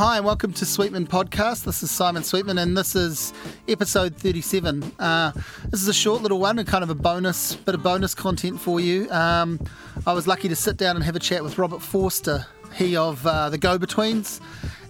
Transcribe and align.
Hi, 0.00 0.16
and 0.16 0.24
welcome 0.24 0.54
to 0.54 0.64
Sweetman 0.64 1.08
Podcast. 1.08 1.64
This 1.64 1.82
is 1.82 1.90
Simon 1.90 2.22
Sweetman, 2.22 2.56
and 2.56 2.74
this 2.74 2.96
is 2.96 3.34
episode 3.68 4.16
37. 4.16 4.82
Uh, 4.98 5.30
this 5.68 5.82
is 5.82 5.88
a 5.88 5.92
short 5.92 6.22
little 6.22 6.38
one 6.38 6.58
and 6.58 6.66
kind 6.66 6.82
of 6.82 6.88
a 6.88 6.94
bonus, 6.94 7.54
bit 7.54 7.74
of 7.74 7.82
bonus 7.82 8.14
content 8.14 8.58
for 8.58 8.80
you. 8.80 9.10
Um, 9.10 9.60
I 10.06 10.14
was 10.14 10.26
lucky 10.26 10.48
to 10.48 10.56
sit 10.56 10.78
down 10.78 10.96
and 10.96 11.04
have 11.04 11.16
a 11.16 11.18
chat 11.18 11.44
with 11.44 11.58
Robert 11.58 11.82
Forster, 11.82 12.46
he 12.76 12.96
of 12.96 13.26
uh, 13.26 13.50
The 13.50 13.58
Go 13.58 13.76
Betweens 13.76 14.40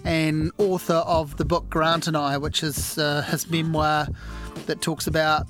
and 0.05 0.49
author 0.57 0.93
of 0.93 1.35
the 1.35 1.43
book 1.43 1.69
Grant 1.69 2.07
and 2.07 2.15
I, 2.15 2.37
which 2.37 2.63
is 2.63 2.97
uh, 2.97 3.21
his 3.23 3.49
memoir 3.49 4.07
that 4.65 4.79
talks 4.79 5.07
about 5.07 5.45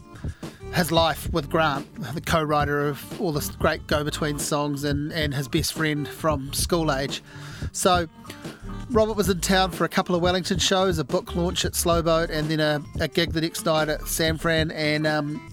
his 0.74 0.92
life 0.92 1.32
with 1.32 1.52
Grant, 1.52 1.86
the 2.16 2.22
co 2.22 2.42
writer 2.42 2.88
of 2.88 3.22
all 3.22 3.32
the 3.32 3.48
great 3.60 3.86
Go 3.86 4.04
Between 4.04 4.40
songs 4.40 4.84
and, 4.84 5.14
and 5.14 5.36
his 5.36 5.48
best 5.48 5.74
friend 5.74 6.08
from 6.08 6.52
school 6.52 6.92
age. 6.92 7.22
So, 7.74 8.08
Robert 8.92 9.16
was 9.16 9.30
in 9.30 9.40
town 9.40 9.72
for 9.72 9.86
a 9.86 9.90
couple 9.90 10.16
of 10.16 10.22
Wellington 10.22 10.60
shows, 10.60 11.00
a 11.00 11.06
book 11.06 11.34
launch 11.34 11.64
at 11.64 11.76
Slowboat, 11.76 12.30
and 12.30 12.50
then 12.50 12.60
a, 12.60 12.84
a 13.00 13.08
gig 13.08 13.32
the 13.32 13.40
next 13.40 13.66
night 13.66 13.88
at 13.88 14.06
San 14.06 14.38
Fran. 14.38 14.70
And 14.72 15.08
um, 15.08 15.50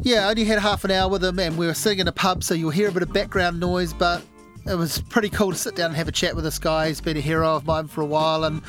yeah, 0.00 0.26
I 0.26 0.30
only 0.30 0.44
had 0.44 0.58
half 0.58 0.84
an 0.84 0.90
hour 0.90 1.08
with 1.08 1.22
him, 1.22 1.38
and 1.38 1.56
we 1.56 1.66
were 1.66 1.74
sitting 1.74 2.00
in 2.00 2.08
a 2.08 2.12
pub, 2.12 2.42
so 2.42 2.54
you'll 2.54 2.70
hear 2.70 2.88
a 2.88 2.92
bit 2.92 3.04
of 3.04 3.12
background 3.12 3.60
noise, 3.60 3.92
but 3.92 4.20
it 4.66 4.74
was 4.74 5.00
pretty 5.00 5.28
cool 5.28 5.52
to 5.52 5.56
sit 5.56 5.76
down 5.76 5.90
and 5.90 5.96
have 5.96 6.08
a 6.08 6.12
chat 6.12 6.34
with 6.34 6.42
this 6.42 6.58
guy. 6.58 6.88
He's 6.88 7.00
been 7.00 7.16
a 7.16 7.20
hero 7.20 7.54
of 7.54 7.66
mine 7.66 7.86
for 7.86 8.00
a 8.00 8.06
while, 8.06 8.42
and 8.42 8.60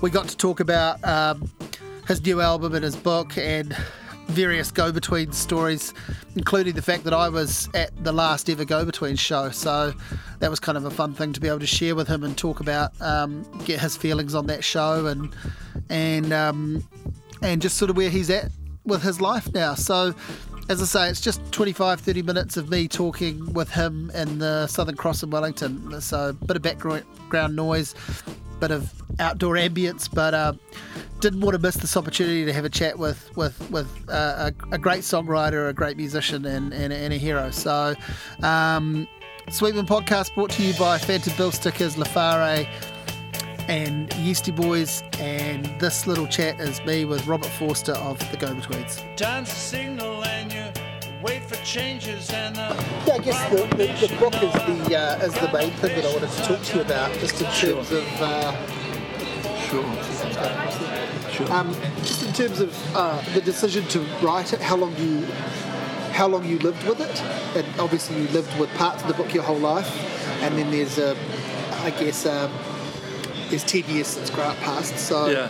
we 0.00 0.10
got 0.10 0.28
to 0.28 0.36
talk 0.36 0.60
about 0.60 1.02
um, 1.04 1.50
his 2.06 2.24
new 2.24 2.40
album 2.40 2.76
and 2.76 2.84
his 2.84 2.94
book 2.94 3.36
and 3.36 3.76
various 4.28 4.70
go 4.70 4.92
between 4.92 5.32
stories, 5.32 5.92
including 6.36 6.74
the 6.74 6.82
fact 6.82 7.04
that 7.04 7.12
I 7.12 7.28
was 7.28 7.68
at 7.74 7.90
the 8.02 8.12
last 8.12 8.48
ever 8.48 8.64
go 8.64 8.84
between 8.84 9.16
show. 9.16 9.50
So 9.50 9.92
that 10.38 10.50
was 10.50 10.60
kind 10.60 10.78
of 10.78 10.84
a 10.84 10.90
fun 10.90 11.14
thing 11.14 11.32
to 11.32 11.40
be 11.40 11.48
able 11.48 11.60
to 11.60 11.66
share 11.66 11.94
with 11.94 12.08
him 12.08 12.24
and 12.24 12.36
talk 12.36 12.60
about, 12.60 12.92
um, 13.00 13.44
get 13.64 13.80
his 13.80 13.96
feelings 13.96 14.34
on 14.34 14.46
that 14.46 14.64
show 14.64 15.06
and 15.06 15.34
and 15.90 16.32
um, 16.32 16.86
and 17.42 17.60
just 17.60 17.76
sort 17.76 17.90
of 17.90 17.96
where 17.96 18.10
he's 18.10 18.30
at 18.30 18.50
with 18.84 19.02
his 19.02 19.20
life 19.20 19.52
now. 19.52 19.74
So 19.74 20.14
as 20.72 20.80
I 20.80 20.86
say, 20.86 21.10
it's 21.10 21.20
just 21.20 21.40
25, 21.52 22.00
30 22.00 22.22
minutes 22.22 22.56
of 22.56 22.70
me 22.70 22.88
talking 22.88 23.52
with 23.52 23.70
him 23.70 24.10
in 24.14 24.38
the 24.38 24.66
Southern 24.66 24.96
Cross 24.96 25.22
in 25.22 25.28
Wellington. 25.28 26.00
So 26.00 26.30
a 26.30 26.32
bit 26.32 26.56
of 26.56 26.62
background 26.62 27.54
noise, 27.54 27.94
bit 28.58 28.70
of 28.70 28.90
outdoor 29.18 29.56
ambience, 29.56 30.08
but 30.10 30.32
uh, 30.32 30.54
didn't 31.20 31.40
want 31.40 31.54
to 31.54 31.58
miss 31.58 31.76
this 31.76 31.94
opportunity 31.94 32.46
to 32.46 32.54
have 32.54 32.64
a 32.64 32.70
chat 32.70 32.98
with 32.98 33.36
with 33.36 33.70
with 33.70 33.86
uh, 34.08 34.50
a, 34.50 34.74
a, 34.74 34.78
great 34.78 35.00
songwriter, 35.00 35.68
a 35.68 35.74
great 35.74 35.98
musician, 35.98 36.46
and, 36.46 36.72
and, 36.72 36.92
and 36.92 37.12
a 37.12 37.18
hero. 37.18 37.50
So. 37.50 37.94
Um, 38.42 39.06
Sweetman 39.50 39.86
podcast 39.86 40.34
brought 40.36 40.50
to 40.50 40.62
you 40.62 40.72
by 40.78 40.98
Phantom 40.98 41.32
Bill 41.36 41.50
Stickers, 41.50 41.98
L'affare, 41.98 42.64
and 43.68 44.08
Yeastie 44.10 44.54
Boys. 44.54 45.02
And 45.18 45.66
this 45.80 46.06
little 46.06 46.28
chat 46.28 46.60
is 46.60 46.80
me 46.86 47.04
with 47.04 47.26
Robert 47.26 47.50
Forster 47.50 47.92
of 47.94 48.18
the 48.30 48.36
Go 48.36 48.54
Betweens. 48.54 49.02
Wait 51.22 51.42
for 51.44 51.56
changes 51.64 52.30
and 52.30 52.58
uh, 52.58 52.74
yeah, 53.06 53.14
I 53.14 53.18
guess 53.18 53.50
the, 53.50 53.56
the, 53.76 54.06
the 54.06 54.16
book 54.18 54.34
is 54.34 54.52
the 54.52 54.98
uh, 54.98 55.24
is 55.24 55.34
the 55.34 55.52
main 55.52 55.70
thing 55.74 55.94
that 55.96 56.04
I 56.04 56.12
wanted 56.12 56.30
to 56.30 56.42
talk 56.42 56.62
to 56.62 56.76
you 56.76 56.82
about, 56.82 57.12
just 57.20 57.40
in 57.40 57.46
terms 57.46 57.88
sure. 57.88 57.98
of. 57.98 58.20
Uh, 58.20 58.66
sure. 59.58 59.84
Sure. 61.32 61.50
Um, 61.50 61.74
just 62.02 62.26
in 62.26 62.32
terms 62.34 62.60
of 62.60 62.96
uh, 62.96 63.22
the 63.32 63.40
decision 63.40 63.86
to 63.88 64.00
write 64.20 64.52
it, 64.52 64.60
how 64.60 64.76
long 64.76 64.94
you 64.96 65.24
how 66.12 66.28
long 66.28 66.44
you 66.44 66.58
lived 66.58 66.86
with 66.86 67.00
it, 67.00 67.22
and 67.56 67.80
obviously 67.80 68.20
you 68.20 68.28
lived 68.28 68.58
with 68.58 68.68
parts 68.74 69.02
of 69.02 69.08
the 69.08 69.14
book 69.14 69.32
your 69.32 69.42
whole 69.42 69.58
life, 69.58 69.90
and 70.42 70.58
then 70.58 70.70
there's 70.70 70.98
a, 70.98 71.16
I 71.84 71.90
guess, 71.90 72.26
um, 72.26 72.52
there's 73.48 73.64
ten 73.64 73.84
years 73.84 74.08
since 74.08 74.28
Grant 74.28 74.58
passed, 74.58 74.98
so 74.98 75.28
yeah. 75.30 75.48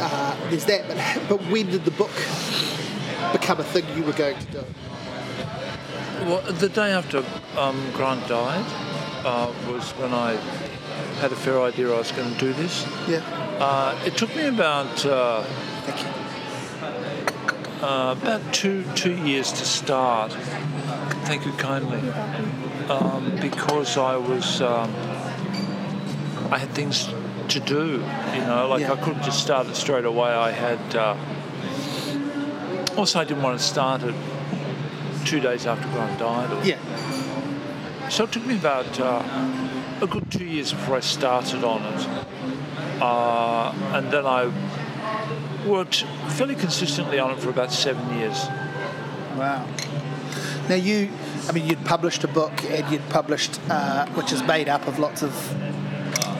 uh, 0.00 0.50
there's 0.50 0.64
that. 0.64 0.88
But 0.88 1.28
but 1.28 1.50
when 1.52 1.70
did 1.70 1.84
the 1.84 1.92
book 1.92 2.10
become 3.32 3.60
a 3.60 3.64
thing 3.64 3.84
you 3.96 4.02
were 4.02 4.12
going 4.12 4.38
to 4.38 4.46
do? 4.46 4.64
Well, 6.26 6.42
the 6.52 6.68
day 6.68 6.92
after 6.92 7.24
um, 7.58 7.90
Grant 7.92 8.26
died 8.28 8.64
uh, 9.24 9.52
was 9.68 9.90
when 9.92 10.12
I 10.14 10.34
had 11.20 11.32
a 11.32 11.36
fair 11.36 11.60
idea 11.60 11.92
I 11.92 11.98
was 11.98 12.12
going 12.12 12.32
to 12.32 12.38
do 12.38 12.52
this. 12.52 12.86
Yeah. 13.08 13.22
Uh, 13.58 13.98
it 14.04 14.16
took 14.16 14.34
me 14.36 14.46
about. 14.46 15.04
Uh, 15.04 15.42
Thank 15.84 16.00
you 16.00 16.22
uh, 17.82 18.14
about 18.16 18.40
two 18.54 18.84
two 18.94 19.14
years 19.14 19.50
to 19.50 19.64
start. 19.64 20.32
Thank 21.26 21.44
you 21.44 21.52
kindly. 21.52 22.08
Um, 22.88 23.36
because 23.40 23.96
I 23.96 24.16
was 24.16 24.62
um, 24.62 24.90
I 26.50 26.58
had 26.58 26.70
things 26.70 27.08
to 27.48 27.60
do. 27.60 28.04
You 28.34 28.40
know, 28.46 28.68
like 28.70 28.82
yeah. 28.82 28.92
I 28.92 28.96
couldn't 28.96 29.22
just 29.24 29.42
start 29.42 29.66
it 29.66 29.74
straight 29.74 30.04
away. 30.04 30.30
I 30.30 30.52
had. 30.52 30.96
Uh, 30.96 31.16
also, 32.96 33.18
I 33.18 33.24
didn't 33.24 33.42
want 33.42 33.58
to 33.58 33.64
start 33.64 34.02
it 34.02 34.14
two 35.24 35.40
days 35.40 35.66
after 35.66 35.88
Grant 35.88 36.18
died. 36.18 36.52
Or, 36.52 36.64
yeah. 36.64 36.78
So 38.08 38.24
it 38.24 38.32
took 38.32 38.44
me 38.44 38.56
about 38.56 39.00
uh, 39.00 39.22
a 40.00 40.06
good 40.06 40.30
two 40.30 40.44
years 40.44 40.72
before 40.72 40.96
I 40.96 41.00
started 41.00 41.64
on 41.64 41.82
it. 41.94 42.06
Uh, 43.00 43.72
and 43.94 44.10
then 44.12 44.26
I 44.26 44.52
worked 45.66 46.04
fairly 46.28 46.54
consistently 46.54 47.18
on 47.18 47.30
it 47.30 47.38
for 47.38 47.50
about 47.50 47.72
seven 47.72 48.18
years. 48.18 48.46
Wow. 49.36 49.66
Now 50.68 50.74
you, 50.74 51.10
I 51.48 51.52
mean, 51.52 51.66
you'd 51.66 51.84
published 51.84 52.22
a 52.24 52.28
book 52.28 52.52
and 52.64 52.90
you'd 52.92 53.08
published, 53.08 53.58
uh, 53.68 54.06
which 54.10 54.32
is 54.32 54.42
made 54.42 54.68
up 54.68 54.86
of 54.86 54.98
lots 54.98 55.22
of 55.22 55.32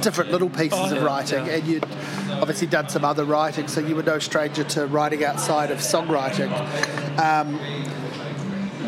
different 0.03 0.31
little 0.31 0.51
pieces 0.51 0.73
oh, 0.75 0.91
yeah, 0.91 0.97
of 0.97 1.03
writing, 1.03 1.47
yeah. 1.47 1.53
and 1.53 1.67
you'd 1.67 1.87
obviously 2.33 2.67
done 2.67 2.89
some 2.89 3.05
other 3.05 3.25
writing, 3.25 3.69
so 3.69 3.81
you 3.81 3.95
were 3.95 4.03
no 4.03 4.19
stranger 4.19 4.65
to 4.65 4.87
writing 4.87 5.25
outside 5.25 5.71
of 5.71 5.79
songwriting. 5.79 6.51
Um, 7.19 7.59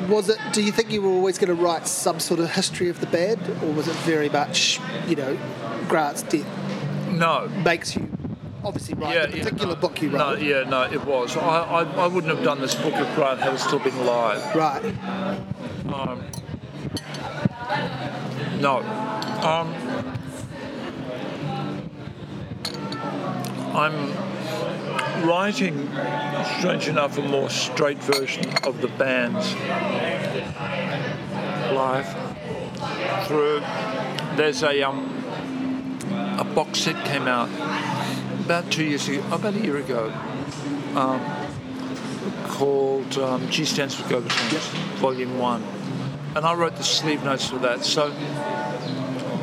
was 0.09 0.29
it? 0.29 0.39
Do 0.53 0.63
you 0.63 0.73
think 0.73 0.91
you 0.91 1.03
were 1.03 1.11
always 1.11 1.39
going 1.39 1.55
to 1.55 1.63
write 1.63 1.87
some 1.87 2.21
sort 2.21 2.41
of 2.41 2.51
history 2.51 2.89
of 2.89 3.01
the 3.01 3.07
band, 3.07 3.41
or 3.63 3.73
was 3.73 3.89
it 3.89 3.97
very 3.97 4.29
much, 4.29 4.81
you 5.07 5.17
know, 5.17 5.39
Grant's 5.89 6.23
death? 6.23 6.47
No, 7.11 7.49
makes 7.65 7.95
you 7.97 8.09
obviously 8.65 8.95
write 8.95 9.15
yeah, 9.15 9.27
the 9.27 9.39
particular 9.39 9.69
yeah, 9.69 9.75
no, 9.75 9.81
book 9.81 10.03
you 10.03 10.09
wrote. 10.09 10.41
No, 10.41 10.45
yeah, 10.45 10.69
no, 10.69 10.83
it 10.83 11.05
was. 11.05 11.37
I, 11.37 11.41
I, 11.41 11.83
I 11.83 12.07
wouldn't 12.07 12.35
have 12.35 12.45
done 12.45 12.61
this 12.61 12.75
book 12.75 12.95
if 12.95 13.15
Grant 13.15 13.41
had 13.41 13.59
still 13.59 13.79
been 13.79 13.95
alive. 13.95 14.55
Right. 14.55 14.85
Um, 15.93 16.25
no. 18.61 18.79
Um, 19.43 19.75
I'm 23.75 24.13
writing, 25.25 25.89
strange 26.59 26.89
enough, 26.89 27.19
a 27.19 27.23
more 27.23 27.49
straight 27.51 27.99
version 27.99 28.47
of 28.65 28.81
the 28.81 28.89
band's 28.89 29.55
life 31.73 32.15
through. 33.27 33.61
There's 34.37 34.63
a 34.63 34.83
um, 34.83 35.25
a 36.39 36.45
box 36.45 36.81
set 36.81 37.05
came 37.07 37.29
out 37.29 37.49
about 38.45 38.71
two 38.71 38.85
years 38.85 39.09
ago, 39.09 39.23
about 39.33 39.55
a 39.55 39.61
year 39.61 39.79
ago, 39.79 40.13
um, 40.95 41.21
called 42.49 43.17
um, 43.19 43.49
G 43.49 43.65
Stands 43.65 43.95
for 43.95 44.09
Go 44.09 44.21
Betweens, 44.21 44.53
yep. 44.53 44.63
Volume 44.99 45.39
1. 45.39 45.63
And 46.37 46.45
I 46.45 46.55
wrote 46.55 46.77
the 46.77 46.85
sleeve 46.85 47.25
notes 47.25 47.49
for 47.49 47.59
that, 47.59 47.85
so 47.85 48.11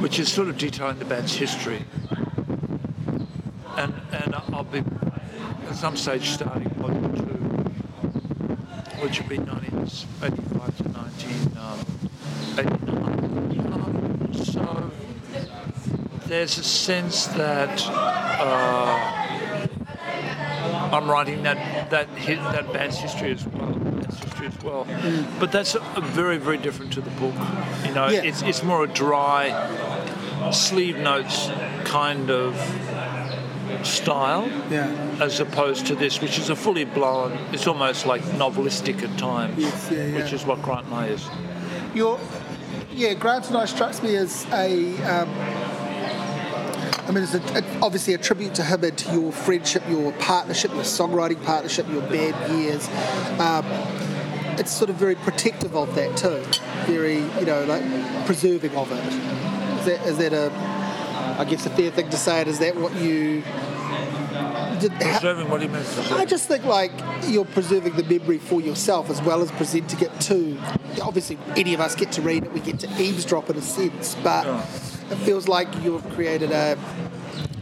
which 0.01 0.19
is 0.19 0.31
sort 0.31 0.49
of 0.49 0.57
detailing 0.57 0.99
the 0.99 1.05
band's 1.05 1.33
history. 1.33 1.85
And, 3.77 3.93
and 4.11 4.35
I'll 4.35 4.63
be 4.63 4.83
at 5.71 5.77
some 5.77 5.95
stage 5.95 6.29
starting 6.29 6.69
Volume 6.71 7.15
2, 7.15 7.23
which 9.01 9.19
would 9.19 9.29
be 9.29 9.37
1985 9.37 10.77
to 10.77 10.83
1989. 10.83 13.71
Um, 13.71 14.33
so 14.33 14.91
there's 16.27 16.57
a 16.57 16.63
sense 16.63 17.27
that 17.27 17.81
uh, 17.87 18.99
I'm 20.91 21.09
writing 21.09 21.43
that 21.43 21.89
that 21.89 22.09
hit, 22.09 22.39
that 22.39 22.73
band's 22.73 22.97
history 22.97 23.31
as 23.31 23.47
well. 23.47 23.73
History 24.09 24.47
as 24.47 24.61
well. 24.61 24.83
Mm. 24.85 25.39
But 25.39 25.53
that's 25.53 25.75
a, 25.75 25.79
a 25.95 26.01
very 26.01 26.37
very 26.37 26.57
different 26.57 26.91
to 26.93 27.01
the 27.01 27.11
book. 27.11 27.33
You 27.85 27.93
know, 27.93 28.09
yeah. 28.09 28.23
it's 28.23 28.41
it's 28.41 28.61
more 28.61 28.83
a 28.83 28.87
dry 28.87 29.53
sleeve 30.51 30.97
notes 30.97 31.49
kind 31.85 32.29
of 32.29 32.57
style 33.83 34.47
yeah. 34.69 35.17
as 35.19 35.39
opposed 35.39 35.87
to 35.87 35.95
this, 35.95 36.21
which 36.21 36.37
is 36.37 36.49
a 36.49 36.55
fully 36.55 36.85
blown. 36.85 37.33
It's 37.51 37.67
almost 37.67 38.05
like 38.05 38.21
novelistic 38.21 39.03
at 39.03 39.17
times, 39.17 39.57
yes, 39.57 39.89
yeah, 39.91 40.05
yeah. 40.05 40.15
which 40.15 40.33
is 40.33 40.45
what 40.45 40.61
Grant 40.61 40.85
and 40.85 40.95
I 40.95 41.07
is. 41.07 41.27
Your 41.93 42.19
yeah, 42.93 43.13
Grant 43.13 43.47
and 43.47 43.57
I 43.57 43.65
strikes 43.65 44.03
me 44.03 44.15
as 44.15 44.45
a. 44.51 44.95
Um, 45.03 45.29
I 47.07 47.13
mean, 47.13 47.23
it's 47.23 47.33
a, 47.33 47.41
a, 47.41 47.79
obviously 47.81 48.13
a 48.13 48.17
tribute 48.17 48.55
to 48.55 48.63
him 48.63 48.83
and 48.83 48.97
to 48.97 49.11
your 49.11 49.31
friendship, 49.31 49.83
your 49.89 50.13
partnership, 50.13 50.71
your 50.71 50.83
songwriting 50.83 51.43
partnership, 51.43 51.89
your 51.89 52.01
band 52.03 52.53
years. 52.53 52.87
Um, 53.39 53.65
it's 54.57 54.71
sort 54.71 54.89
of 54.89 54.97
very 54.97 55.15
protective 55.15 55.75
of 55.75 55.93
that 55.95 56.15
too, 56.15 56.43
very 56.85 57.19
you 57.39 57.45
know 57.45 57.63
like 57.65 57.83
preserving 58.25 58.75
of 58.75 58.91
it. 58.91 59.03
Is 59.79 59.85
that 59.85 60.07
is 60.07 60.17
that 60.17 60.33
a 60.33 60.51
I 61.39 61.45
guess 61.45 61.65
a 61.65 61.69
fair 61.71 61.91
thing 61.91 62.09
to 62.09 62.17
say 62.17 62.41
it. 62.41 62.47
Is 62.47 62.59
that 62.59 62.75
what 62.75 62.95
you 62.95 63.43
Preserving 64.99 65.49
what 65.49 65.61
he 65.61 65.67
meant 65.67 65.85
to 65.87 66.15
I 66.15 66.25
just 66.25 66.47
think 66.47 66.65
like 66.65 66.91
you're 67.27 67.45
preserving 67.45 67.95
the 67.95 68.03
memory 68.03 68.37
for 68.37 68.61
yourself 68.61 69.09
as 69.09 69.21
well 69.21 69.41
as 69.41 69.51
presenting 69.51 69.99
it 69.99 70.19
to. 70.21 70.57
Obviously, 71.01 71.37
any 71.55 71.73
of 71.73 71.79
us 71.81 71.95
get 71.95 72.11
to 72.13 72.21
read 72.21 72.43
it, 72.43 72.51
we 72.53 72.59
get 72.59 72.79
to 72.79 73.01
eavesdrop 73.01 73.49
in 73.49 73.57
a 73.57 73.61
sense, 73.61 74.15
but 74.23 74.45
Yeah. 74.45 74.61
it 75.11 75.17
feels 75.17 75.47
like 75.47 75.67
you've 75.83 76.07
created 76.11 76.51
a 76.51 76.77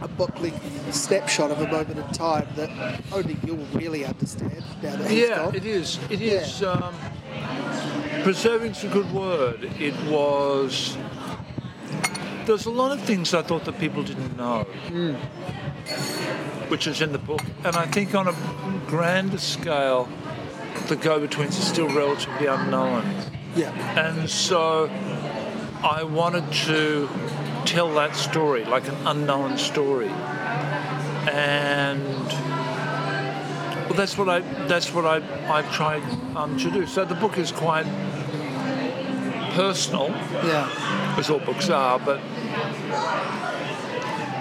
a 0.02 0.08
book 0.08 0.40
length 0.40 0.94
snapshot 0.94 1.50
of 1.50 1.60
a 1.60 1.66
moment 1.70 1.98
in 1.98 2.08
time 2.14 2.46
that 2.56 2.70
only 3.12 3.36
you'll 3.44 3.66
really 3.74 4.04
understand 4.06 4.62
now 4.82 4.96
that 4.96 5.10
he's 5.10 5.28
Yeah, 5.28 5.36
gone. 5.36 5.54
it 5.54 5.66
is. 5.66 5.98
It 6.08 6.20
Yeah. 6.20 6.32
is. 6.40 6.62
Um, 6.62 6.94
preserving's 8.22 8.82
a 8.82 8.88
good 8.88 9.12
word. 9.12 9.64
It 9.78 9.94
was. 10.08 10.96
There's 12.46 12.64
a 12.64 12.70
lot 12.70 12.92
of 12.92 13.00
things 13.02 13.34
I 13.34 13.42
thought 13.42 13.64
that 13.66 13.78
people 13.78 14.02
didn't 14.02 14.36
know, 14.38 14.66
which 16.70 16.86
is 16.86 17.00
in 17.02 17.12
the 17.12 17.18
book, 17.18 17.42
and 17.64 17.74
I 17.76 17.86
think 17.86 18.14
on 18.14 18.28
a 18.28 18.34
grander 18.86 19.38
scale, 19.38 20.08
the 20.88 20.96
go-betweens 20.96 21.58
are 21.58 21.62
still 21.62 21.88
relatively 21.88 22.46
unknown. 22.46 23.04
Yeah, 23.56 23.70
And 23.98 24.30
so 24.30 24.88
I 25.82 26.04
wanted 26.04 26.50
to 26.66 27.08
tell 27.64 27.92
that 27.94 28.14
story, 28.14 28.64
like 28.64 28.86
an 28.88 28.96
unknown 29.06 29.58
story. 29.58 30.10
And 31.28 32.04
well, 33.88 33.94
that's 33.96 34.16
what 34.16 34.28
I 34.28 34.40
that's 34.66 34.94
what 34.94 35.04
I 35.04 35.16
I've 35.52 35.70
tried 35.72 36.02
um, 36.36 36.56
to 36.58 36.70
do. 36.70 36.86
So 36.86 37.04
the 37.04 37.16
book 37.16 37.38
is 37.38 37.50
quite 37.50 37.86
personal, 39.54 40.08
yeah, 40.44 41.14
as 41.18 41.28
all 41.28 41.40
books 41.40 41.68
are, 41.68 41.98
but 41.98 42.20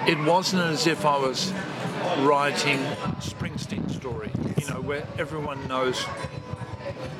it 0.08 0.18
wasn't 0.20 0.64
as 0.64 0.88
if 0.88 1.06
I 1.06 1.18
was 1.18 1.52
writing 2.26 2.80
Springsteen 3.20 3.90
story, 3.92 4.32
you 4.58 4.68
know, 4.68 4.82
where 4.82 5.06
everyone 5.18 5.68
knows 5.68 6.06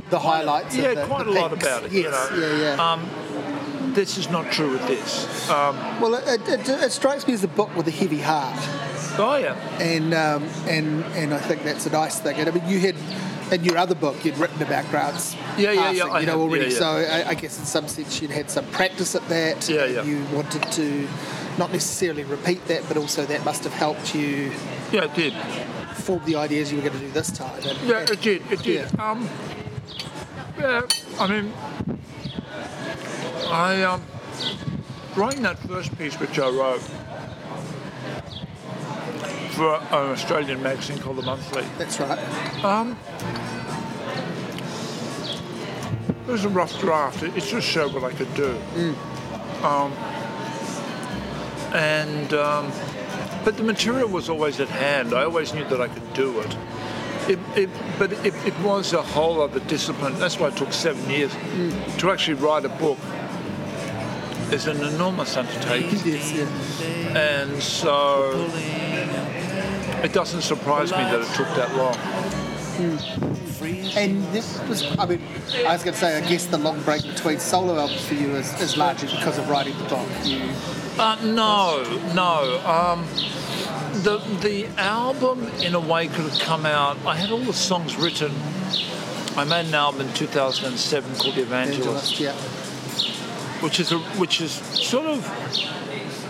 the 0.10 0.20
highlights. 0.20 0.76
of 0.76 0.82
yeah, 0.84 0.94
the, 0.96 1.06
quite 1.06 1.26
the 1.26 1.32
a 1.32 1.34
lot 1.34 1.54
about 1.54 1.84
it. 1.86 1.92
Yes, 1.92 2.32
you 2.32 2.38
know. 2.40 2.48
yeah, 2.48 2.76
yeah. 2.76 2.92
Um, 2.92 3.94
this 3.94 4.18
is 4.18 4.30
not 4.30 4.52
true 4.52 4.72
with 4.72 4.86
this. 4.88 5.50
Um, 5.50 5.76
well, 6.00 6.16
it, 6.16 6.48
it, 6.48 6.68
it 6.70 6.92
strikes 6.92 7.28
me 7.28 7.34
as 7.34 7.44
a 7.44 7.48
book 7.48 7.76
with 7.76 7.88
a 7.88 7.92
heavy 7.92 8.20
heart. 8.20 8.56
oh 9.18 9.38
yeah, 9.38 9.56
and 9.80 10.14
um, 10.14 10.44
and 10.68 11.04
and 11.16 11.34
I 11.34 11.40
think 11.40 11.64
that's 11.64 11.86
a 11.86 11.92
nice 11.92 12.20
thing. 12.20 12.38
And 12.38 12.50
I 12.50 12.52
mean, 12.52 12.68
you 12.68 12.80
had 12.80 12.96
in 13.52 13.64
your 13.64 13.78
other 13.78 13.96
book 13.96 14.24
you'd 14.24 14.38
written 14.38 14.62
about 14.62 14.88
Grant's 14.92 15.36
Yeah, 15.58 15.72
yeah, 15.72 15.82
passing, 15.82 15.98
yeah, 15.98 16.20
you 16.20 16.26
know 16.28 16.40
already. 16.40 16.66
yeah, 16.66 16.72
yeah. 16.72 16.78
So 16.78 16.86
I, 16.86 17.30
I 17.30 17.34
guess 17.34 17.58
in 17.60 17.66
some 17.66 17.88
sense 17.88 18.22
you'd 18.22 18.30
had 18.32 18.50
some 18.52 18.66
practice 18.68 19.16
at 19.16 19.28
that. 19.30 19.68
Yeah, 19.68 19.86
yeah. 19.86 20.04
You 20.04 20.24
wanted 20.34 20.64
to 20.74 21.08
not 21.58 21.72
necessarily 21.72 22.24
repeat 22.24 22.66
that, 22.68 22.84
but 22.88 22.98
also 22.98 23.26
that 23.26 23.44
must 23.44 23.64
have 23.64 23.74
helped 23.74 24.14
you 24.16 24.52
yeah, 24.92 25.06
it 25.06 25.14
did. 25.14 25.34
form 25.96 26.22
the 26.26 26.36
ideas 26.36 26.72
you 26.72 26.78
were 26.82 26.88
going 26.88 27.00
to 27.00 27.06
do 27.06 27.12
this 27.12 27.32
time. 27.32 27.62
And, 27.68 27.78
Yeah, 27.88 28.00
and- 28.00 28.10
it 28.10 28.22
did. 28.22 28.42
It 28.52 28.64
did. 28.64 28.90
Yeah. 28.94 29.12
Um, 29.12 29.30
yeah, 30.60 30.82
I 31.20 31.28
mean, 31.28 31.54
I 33.48 33.82
um, 33.84 34.02
writing 35.16 35.44
that 35.44 35.58
first 35.60 35.98
piece 35.98 36.20
which 36.20 36.38
I 36.40 36.50
wrote 36.50 36.82
for 39.52 39.76
an 39.76 40.12
Australian 40.12 40.62
magazine 40.62 41.00
called 41.00 41.18
The 41.18 41.22
Monthly. 41.24 41.64
that's 41.78 42.00
right. 42.00 42.20
Um, 42.64 42.98
it 46.28 46.32
was 46.32 46.46
a 46.46 46.50
rough 46.50 46.80
draft. 46.80 47.24
It, 47.24 47.34
just 47.44 47.68
showed 47.68 47.94
what 47.94 48.04
I 48.04 48.12
could 48.12 48.34
do. 48.36 48.56
Um, 49.64 49.92
and 51.74 52.34
um, 52.34 52.72
but 53.44 53.58
the 53.58 53.64
material 53.64 54.10
was 54.10 54.30
always 54.30 54.60
at 54.60 54.70
hand. 54.70 55.14
I 55.14 55.24
always 55.24 55.54
knew 55.54 55.64
that 55.66 55.82
I 55.82 55.88
could 55.88 56.14
do 56.14 56.40
it. 56.40 56.58
It, 57.28 57.40
it, 57.56 57.70
but 57.98 58.12
it, 58.26 58.34
it 58.46 58.60
was 58.60 58.94
a 58.94 59.02
whole 59.02 59.42
other 59.42 59.60
discipline. 59.62 60.18
That's 60.18 60.40
why 60.40 60.48
it 60.48 60.58
took 60.58 60.74
seven 60.74 61.08
years 61.10 61.32
to 62.00 62.12
actually 62.12 62.36
write 62.36 62.66
a 62.66 62.70
book. 62.70 62.98
It's 64.52 64.66
an 64.66 64.84
enormous 64.84 65.38
undertaking, 65.38 66.00
yeah. 66.06 66.48
and 67.16 67.62
so 67.62 68.50
it 70.04 70.12
doesn't 70.12 70.42
surprise 70.42 70.92
me 70.92 70.98
that 70.98 71.20
it 71.22 71.36
took 71.36 71.48
that 71.56 71.76
long. 71.76 71.96
And 73.96 74.24
this 74.34 74.60
was, 74.68 74.98
I 74.98 75.06
mean, 75.06 75.22
I 75.68 75.74
was 75.74 75.84
going 75.84 75.94
to 75.94 76.00
say, 76.00 76.18
I 76.18 76.28
guess 76.28 76.46
the 76.48 76.58
long 76.58 76.82
break 76.84 77.04
between 77.04 77.40
solo 77.40 77.78
albums 77.78 78.06
for 78.06 78.16
you 78.16 78.36
is, 78.36 78.60
is 78.62 78.78
largely 78.78 79.10
because 79.10 79.38
of 79.38 79.50
writing 79.50 79.78
the 79.78 79.84
book. 79.84 80.08
You, 80.24 80.40
Uh, 81.00 81.16
no, 81.24 81.82
no. 82.14 82.60
Um, 82.66 83.06
the 84.04 84.18
the 84.42 84.68
album, 84.78 85.48
in 85.62 85.74
a 85.74 85.80
way, 85.80 86.08
could 86.08 86.26
have 86.26 86.40
come 86.40 86.66
out. 86.66 86.98
I 87.06 87.16
had 87.16 87.32
all 87.32 87.40
the 87.40 87.54
songs 87.54 87.96
written. 87.96 88.34
I 89.38 89.46
made 89.46 89.68
an 89.68 89.76
album 89.76 90.02
in 90.02 90.14
2007 90.14 91.16
called 91.16 91.36
The 91.36 91.42
Evangelist, 91.42 92.20
Evangelist, 92.20 92.20
yeah. 92.20 92.34
which 93.64 93.80
is 93.80 93.94
a 93.94 94.00
which 94.20 94.42
is 94.42 94.52
sort 94.52 95.06
of 95.06 95.26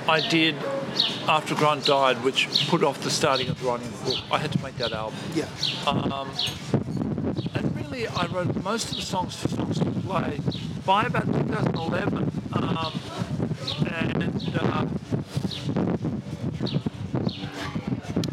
I 0.07 0.21
did 0.27 0.55
after 1.27 1.55
Grant 1.55 1.85
died, 1.85 2.23
which 2.23 2.47
put 2.67 2.83
off 2.83 3.01
the 3.01 3.09
starting 3.09 3.49
of 3.49 3.63
writing 3.63 3.89
the 3.89 4.11
book. 4.11 4.23
I 4.31 4.37
had 4.37 4.51
to 4.51 4.61
make 4.61 4.77
that 4.77 4.91
album. 4.91 5.17
Yeah. 5.33 5.47
Um, 5.87 6.29
and 7.55 7.75
really, 7.75 8.07
I 8.07 8.27
wrote 8.27 8.55
most 8.63 8.91
of 8.91 8.97
the 8.97 9.01
songs 9.01 9.35
for 9.35 9.47
songs 9.47 9.79
to 9.79 9.85
play 9.85 10.39
by 10.85 11.05
about 11.05 11.25
2011. 11.25 12.31
Um, 12.53 12.93
and 13.75 14.57
uh, 14.59 14.85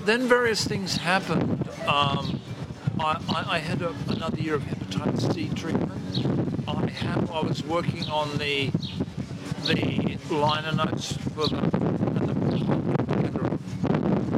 then 0.05 0.29
various 0.29 0.65
things 0.65 0.97
happened. 0.97 1.69
Um, 1.87 2.41
I, 2.99 3.45
I, 3.49 3.59
had 3.59 3.83
a, 3.83 3.95
another 4.09 4.41
year 4.41 4.55
of 4.55 4.63
hepatitis 4.63 5.35
C 5.35 5.49
treatment. 5.51 6.67
I 6.69 6.87
have, 6.89 7.31
I 7.31 7.41
was 7.41 7.63
working 7.65 8.09
on 8.09 8.39
the 8.39 8.71
the 9.67 10.19
liner 10.31 10.73
notes 10.73 11.13
for 11.35 11.49
the, 11.49 11.59
and 11.59 12.29
the, 12.29 13.59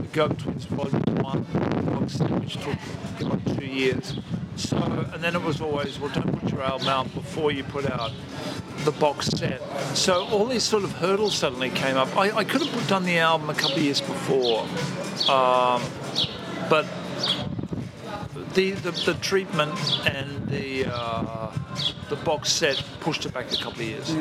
the 0.00 0.08
Go-Betweens 0.12 0.64
Volume 0.66 1.02
1 1.22 1.46
box 1.84 2.18
which 2.20 2.54
took 2.54 2.78
about 3.20 3.58
two 3.58 3.66
years. 3.66 4.18
So, 4.58 4.76
and 5.12 5.22
then 5.22 5.36
it 5.36 5.42
was 5.42 5.60
always, 5.60 5.98
well, 6.00 6.12
don't 6.12 6.40
put 6.40 6.50
your 6.50 6.62
album 6.62 6.88
out 6.88 7.14
before 7.14 7.52
you 7.52 7.62
put 7.62 7.88
out 7.88 8.10
the 8.84 8.90
box 8.92 9.26
set. 9.26 9.60
So 9.96 10.26
all 10.26 10.46
these 10.46 10.64
sort 10.64 10.82
of 10.84 10.92
hurdles 10.92 11.34
suddenly 11.34 11.70
came 11.70 11.96
up. 11.96 12.16
I, 12.16 12.30
I 12.32 12.44
could 12.44 12.62
have 12.62 12.88
done 12.88 13.04
the 13.04 13.18
album 13.18 13.50
a 13.50 13.54
couple 13.54 13.76
of 13.76 13.82
years 13.82 14.00
before, 14.00 14.62
um, 15.32 15.82
but 16.68 16.86
the, 18.54 18.72
the 18.72 18.90
the 18.90 19.14
treatment 19.20 19.78
and 20.06 20.48
the 20.48 20.86
uh, 20.86 21.52
the 22.08 22.16
box 22.16 22.50
set 22.50 22.82
pushed 23.00 23.26
it 23.26 23.32
back 23.32 23.52
a 23.52 23.56
couple 23.56 23.80
of 23.80 23.88
years. 23.88 24.12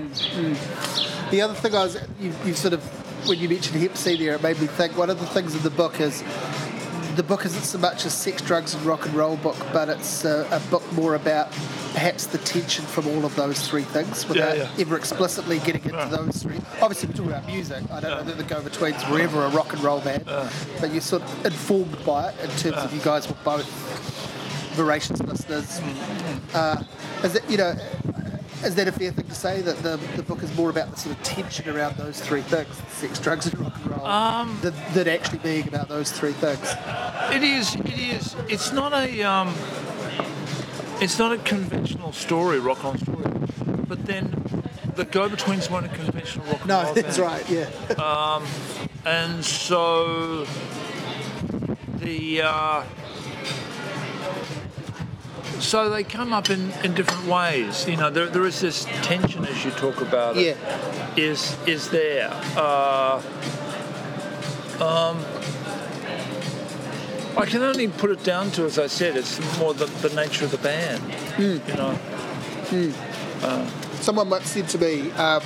The 1.32 1.42
other 1.42 1.56
thing 1.56 1.74
I 1.74 1.84
was, 1.84 1.98
you, 2.20 2.32
you 2.46 2.54
sort 2.54 2.74
of, 2.74 2.84
when 3.28 3.40
you 3.40 3.50
mentioned 3.50 3.82
Hep 3.82 3.98
C 3.98 4.16
there, 4.18 4.36
it 4.36 4.44
made 4.44 4.60
me 4.60 4.68
think 4.68 4.96
one 4.98 5.10
of 5.10 5.20
the 5.20 5.26
things 5.26 5.56
in 5.56 5.62
the 5.64 5.70
book 5.70 6.00
is 6.00 6.24
the 7.18 7.24
book 7.24 7.46
isn't 7.46 7.64
so 7.64 7.80
much 7.80 8.06
a 8.06 8.12
sex, 8.12 8.44
drugs, 8.44 8.76
and 8.76 8.86
rock 8.86 9.06
and 9.08 9.16
roll 9.16 9.38
book, 9.38 9.58
but 9.74 9.90
it's 9.90 10.24
a, 10.24 10.48
a 10.52 10.60
book 10.70 10.84
more 10.94 11.16
about 11.16 11.52
perhaps 11.94 12.28
the 12.28 12.38
tension 12.38 12.86
from 12.86 13.08
all 13.08 13.26
of 13.26 13.36
those 13.36 13.68
three 13.68 13.82
things 13.82 14.28
without 14.30 14.56
yeah. 14.56 14.70
ever 14.78 14.96
explicitly 14.96 15.58
getting 15.60 15.84
into 15.84 15.98
Yeah. 15.98 16.06
those 16.10 16.44
three. 16.44 16.58
Obviously, 16.80 17.08
we're 17.10 17.16
talking 17.16 17.32
about 17.32 17.48
music. 17.48 17.84
I 17.92 18.00
don't 18.00 18.12
Yeah. 18.12 18.18
know 18.18 18.24
that 18.26 18.38
the 18.38 18.44
Go 18.44 18.62
Betweens 18.62 19.10
were 19.10 19.20
ever 19.20 19.44
a 19.46 19.50
rock 19.50 19.74
and 19.74 19.84
roll 19.84 20.00
band, 20.00 20.26
but 20.80 20.92
you're 20.92 21.02
sort 21.02 21.24
of 21.24 21.46
informed 21.48 22.06
by 22.06 22.30
it 22.30 22.36
in 22.44 22.50
terms 22.52 22.78
of 22.78 22.94
you 22.94 23.02
guys 23.02 23.28
were 23.28 23.36
both 23.44 23.66
voracious 24.76 25.20
listeners. 25.20 25.82
Uh, 26.54 26.84
is 27.24 27.34
it, 27.34 27.50
you 27.50 27.58
know, 27.58 27.74
is 28.64 28.76
that 28.76 28.88
a 28.88 28.92
fair 28.92 29.12
thing 29.12 29.26
to 29.28 29.36
say 29.36 29.62
that 29.62 29.78
the, 29.78 29.98
the 30.16 30.24
book 30.24 30.42
is 30.44 30.56
more 30.58 30.70
about 30.70 30.90
the 30.92 30.98
sort 30.98 31.16
of 31.16 31.24
tension 31.24 31.70
around 31.70 31.96
those 31.98 32.20
three 32.20 32.42
things, 32.42 32.76
sex, 32.90 33.20
drugs, 33.20 33.46
and 33.48 33.60
rock 33.60 33.74
and 33.78 33.92
roll, 33.92 34.06
Um, 34.06 34.58
than, 34.62 34.74
than 34.94 35.08
actually 35.08 35.40
being 35.40 35.68
about 35.68 35.88
those 35.90 36.12
three 36.12 36.34
things? 36.34 36.74
It 37.34 37.44
is. 37.44 37.76
It 37.76 38.00
is. 38.00 38.36
It's 38.50 38.72
not 38.72 38.94
a. 38.94 39.24
Um, 39.24 39.54
it's 41.00 41.20
not 41.20 41.32
a 41.32 41.38
conventional 41.40 42.12
story, 42.12 42.60
rock 42.60 42.84
on 42.84 42.98
story. 42.98 43.32
But 43.88 44.06
then, 44.06 44.32
the 44.96 45.06
Go-Betweens 45.06 45.70
weren't 45.70 45.86
a 45.86 45.90
conventional 45.90 46.46
rock 46.48 46.60
and 46.62 46.68
No, 46.68 46.76
roll 46.84 46.96
No, 46.96 47.02
that's 47.02 47.18
band. 47.18 47.32
right. 47.32 47.50
Yeah. 47.50 48.42
And 49.06 49.46
so, 49.46 50.46
the. 52.00 52.42
Uh, 52.42 52.84
so 55.60 55.90
they 55.90 56.04
come 56.04 56.34
up 56.34 56.50
in, 56.50 56.72
in 56.84 56.94
different 56.94 57.26
ways. 57.28 57.88
You 57.88 57.98
know, 57.98 58.10
there, 58.10 58.28
there 58.28 58.46
is 58.46 58.60
this 58.62 58.86
tension 59.04 59.46
as 59.46 59.64
you 59.66 59.72
talk 59.72 60.02
about 60.02 60.38
it. 60.38 60.58
Yeah. 60.58 61.16
Is 61.16 61.58
is 61.66 61.90
there? 61.90 62.30
Uh, 62.56 63.22
um, 64.80 65.26
I 67.38 67.46
can 67.46 67.62
only 67.62 67.88
put 67.88 68.10
it 68.12 68.24
down 68.24 68.52
to, 68.52 68.66
as 68.66 68.80
I 68.80 68.88
said, 68.88 69.16
it's 69.16 69.40
more 69.60 69.74
the, 69.74 69.86
the 69.86 70.14
nature 70.16 70.46
of 70.46 70.52
the 70.52 70.58
band. 70.58 71.04
You 71.38 71.62
know, 71.76 72.00
Someone 74.02 74.30
once 74.30 74.48
said 74.50 74.68
to 74.70 74.78
me, 74.78 75.12
um, 75.12 75.42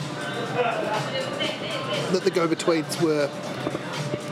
that 2.11 2.21
the 2.23 2.31
Go 2.31 2.47
Betweens 2.47 3.01
were 3.01 3.29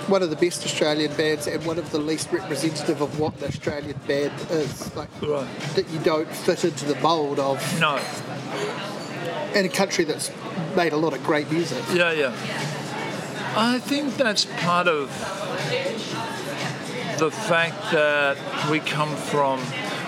one 0.10 0.24
of 0.24 0.30
the 0.30 0.36
best 0.36 0.66
Australian 0.66 1.13
bands 1.16 1.48
and 1.48 1.63
one 1.66 1.78
of 1.78 1.92
the 1.92 2.00
least 2.00 2.32
representative 2.32 3.01
of 3.01 3.20
what 3.20 3.38
an 3.38 3.46
Australian 3.46 3.98
band 4.08 4.34
is. 4.50 4.96
Like 4.96 5.10
Right. 5.22 5.48
that 5.75 5.89
you 5.89 6.00
don't 6.00 6.28
fit 6.28 6.63
into 6.66 6.86
the 6.86 6.96
mould 6.96 7.39
of 7.39 7.60
No. 7.80 8.00
in 9.54 9.66
a 9.66 9.70
country 9.70 10.06
that's 10.06 10.32
made 10.75 10.94
a 10.94 10.98
lot 10.98 11.13
of 11.13 11.24
great 11.24 11.51
music. 11.51 11.84
Yeah, 11.94 12.12
yeah. 12.12 12.32
I 13.56 13.80
think 13.80 14.18
that's 14.18 14.46
part 14.46 14.88
of 14.88 15.10
the 17.20 17.32
fact 17.32 17.92
that 17.92 18.38
we 18.72 18.80
come 18.80 19.16
from. 19.16 19.60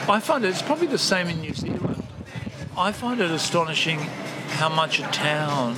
I 0.09 0.19
find 0.19 0.43
it's 0.45 0.61
probably 0.61 0.87
the 0.87 0.97
same 0.97 1.27
in 1.27 1.41
New 1.41 1.53
Zealand. 1.53 2.03
I 2.77 2.91
find 2.91 3.19
it 3.19 3.29
astonishing 3.31 3.99
how 4.59 4.69
much 4.69 4.99
a 4.99 5.03
town 5.03 5.75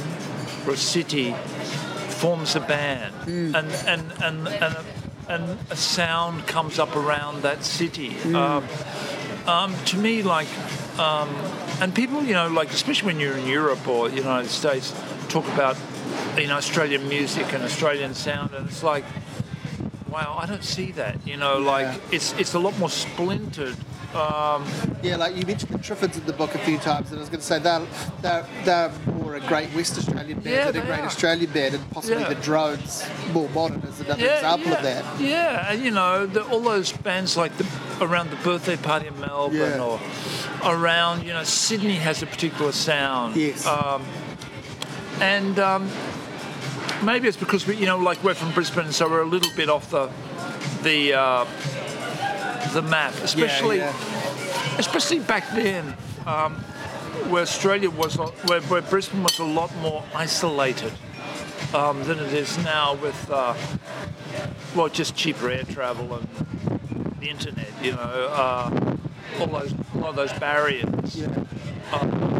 or 0.67 0.73
a 0.73 0.77
city 0.77 1.35
forms 2.23 2.55
a 2.55 2.61
band, 2.61 3.13
and 3.27 3.67
and 3.93 4.03
and 4.27 4.47
and. 4.47 4.75
And 5.25 5.57
a 5.71 5.75
sound 5.77 6.45
comes 6.47 6.79
up 6.79 6.97
around 6.97 7.43
that 7.43 7.63
city. 7.63 8.09
Um, 8.35 8.61
um, 9.47 9.73
to 9.85 9.95
me, 9.97 10.21
like, 10.21 10.49
um, 10.99 11.29
and 11.79 11.95
people, 11.95 12.19
you 12.25 12.33
know, 12.33 12.49
like, 12.49 12.71
especially 12.73 13.07
when 13.07 13.21
you're 13.21 13.37
in 13.37 13.47
Europe 13.47 13.87
or 13.87 14.09
the 14.09 14.17
United 14.17 14.49
States, 14.49 14.93
talk 15.29 15.47
about, 15.55 15.77
you 16.37 16.47
know, 16.47 16.57
Australian 16.57 17.07
music 17.07 17.53
and 17.53 17.63
Australian 17.63 18.13
sound, 18.13 18.53
and 18.53 18.67
it's 18.67 18.83
like, 18.83 19.05
wow, 20.09 20.37
I 20.43 20.45
don't 20.45 20.63
see 20.77 20.91
that. 20.91 21.15
You 21.25 21.37
know, 21.37 21.57
like, 21.57 21.87
Yeah. 21.87 22.15
it's 22.15 22.33
it's 22.37 22.53
a 22.53 22.59
lot 22.59 22.77
more 22.77 22.89
splintered. 22.91 23.77
Um, 24.15 24.65
Yeah, 25.01 25.17
like 25.17 25.35
you 25.35 25.45
mentioned 25.45 25.71
the 25.71 25.79
Triffids 25.79 26.17
in 26.17 26.25
the 26.25 26.33
book 26.33 26.55
a 26.55 26.59
few 26.59 26.77
times, 26.77 27.09
and 27.09 27.17
I 27.17 27.21
was 27.21 27.29
going 27.29 27.41
to 27.41 27.45
say 27.45 27.59
they're, 27.59 27.85
they're, 28.21 28.45
they're 28.63 28.91
more 29.15 29.35
a 29.35 29.41
great 29.41 29.73
West 29.75 29.97
Australian 29.97 30.39
band 30.39 30.55
Yeah, 30.55 30.71
than 30.71 30.83
a 30.83 30.85
great 30.85 30.99
are. 30.99 31.05
Australian 31.07 31.51
band, 31.51 31.75
and 31.75 31.91
possibly 31.91 32.21
Yeah. 32.21 32.29
the 32.29 32.35
Drones, 32.35 33.03
more 33.33 33.49
modern, 33.49 33.81
is 33.81 33.99
another 33.99 34.23
yeah, 34.23 34.35
example 34.35 34.73
of 34.73 34.83
that. 34.83 35.19
Yeah, 35.19 35.69
and 35.71 35.83
you 35.83 35.91
know, 35.91 36.25
the, 36.25 36.43
all 36.47 36.61
those 36.61 36.91
bands 36.93 37.35
like 37.35 37.55
the 37.57 37.65
around 38.01 38.29
the 38.29 38.35
birthday 38.37 38.75
party 38.77 39.07
in 39.07 39.19
Melbourne 39.19 39.79
or 39.79 39.99
around, 40.63 41.23
you 41.25 41.33
know, 41.33 41.43
Sydney 41.43 41.95
has 41.95 42.21
a 42.23 42.25
particular 42.25 42.71
sound. 42.71 43.35
Yes. 43.35 43.65
Um, 43.67 44.03
and 45.19 45.59
um, 45.59 45.89
maybe 47.03 47.27
it's 47.27 47.37
because 47.37 47.67
we, 47.67 47.75
you 47.75 47.85
know, 47.85 47.97
like 47.97 48.23
we're 48.23 48.33
from 48.33 48.51
Brisbane, 48.53 48.91
so 48.91 49.09
we're 49.09 49.21
a 49.21 49.25
little 49.25 49.51
bit 49.55 49.69
off 49.69 49.89
the 49.89 50.09
the 50.83 51.13
uh, 51.13 51.45
the 52.73 52.81
map, 52.81 53.13
especially 53.23 53.77
yeah. 53.77 53.93
especially 54.77 55.19
back 55.19 55.49
then. 55.51 55.95
Um, 56.25 56.55
where 57.29 57.43
Australia 57.43 57.89
was, 57.89 58.17
where, 58.17 58.61
where 58.61 58.81
Brisbane 58.81 59.23
was 59.23 59.39
a 59.39 59.45
lot 59.45 59.73
more 59.77 60.03
isolated 60.13 60.91
um, 61.73 62.03
than 62.03 62.19
it 62.19 62.33
is 62.33 62.57
now 62.59 62.95
with, 62.95 63.29
uh, 63.29 63.55
well, 64.75 64.89
just 64.89 65.15
cheaper 65.15 65.49
air 65.49 65.63
travel 65.63 66.15
and 66.15 66.27
the 67.19 67.29
internet, 67.29 67.69
you 67.81 67.91
know, 67.91 67.99
uh, 67.99 68.95
all 69.39 69.47
those, 69.47 69.73
a 69.93 69.97
lot 69.97 70.09
of 70.09 70.15
those 70.15 70.33
barriers. 70.33 71.15
Yeah. 71.15 71.27
Um. 71.93 72.33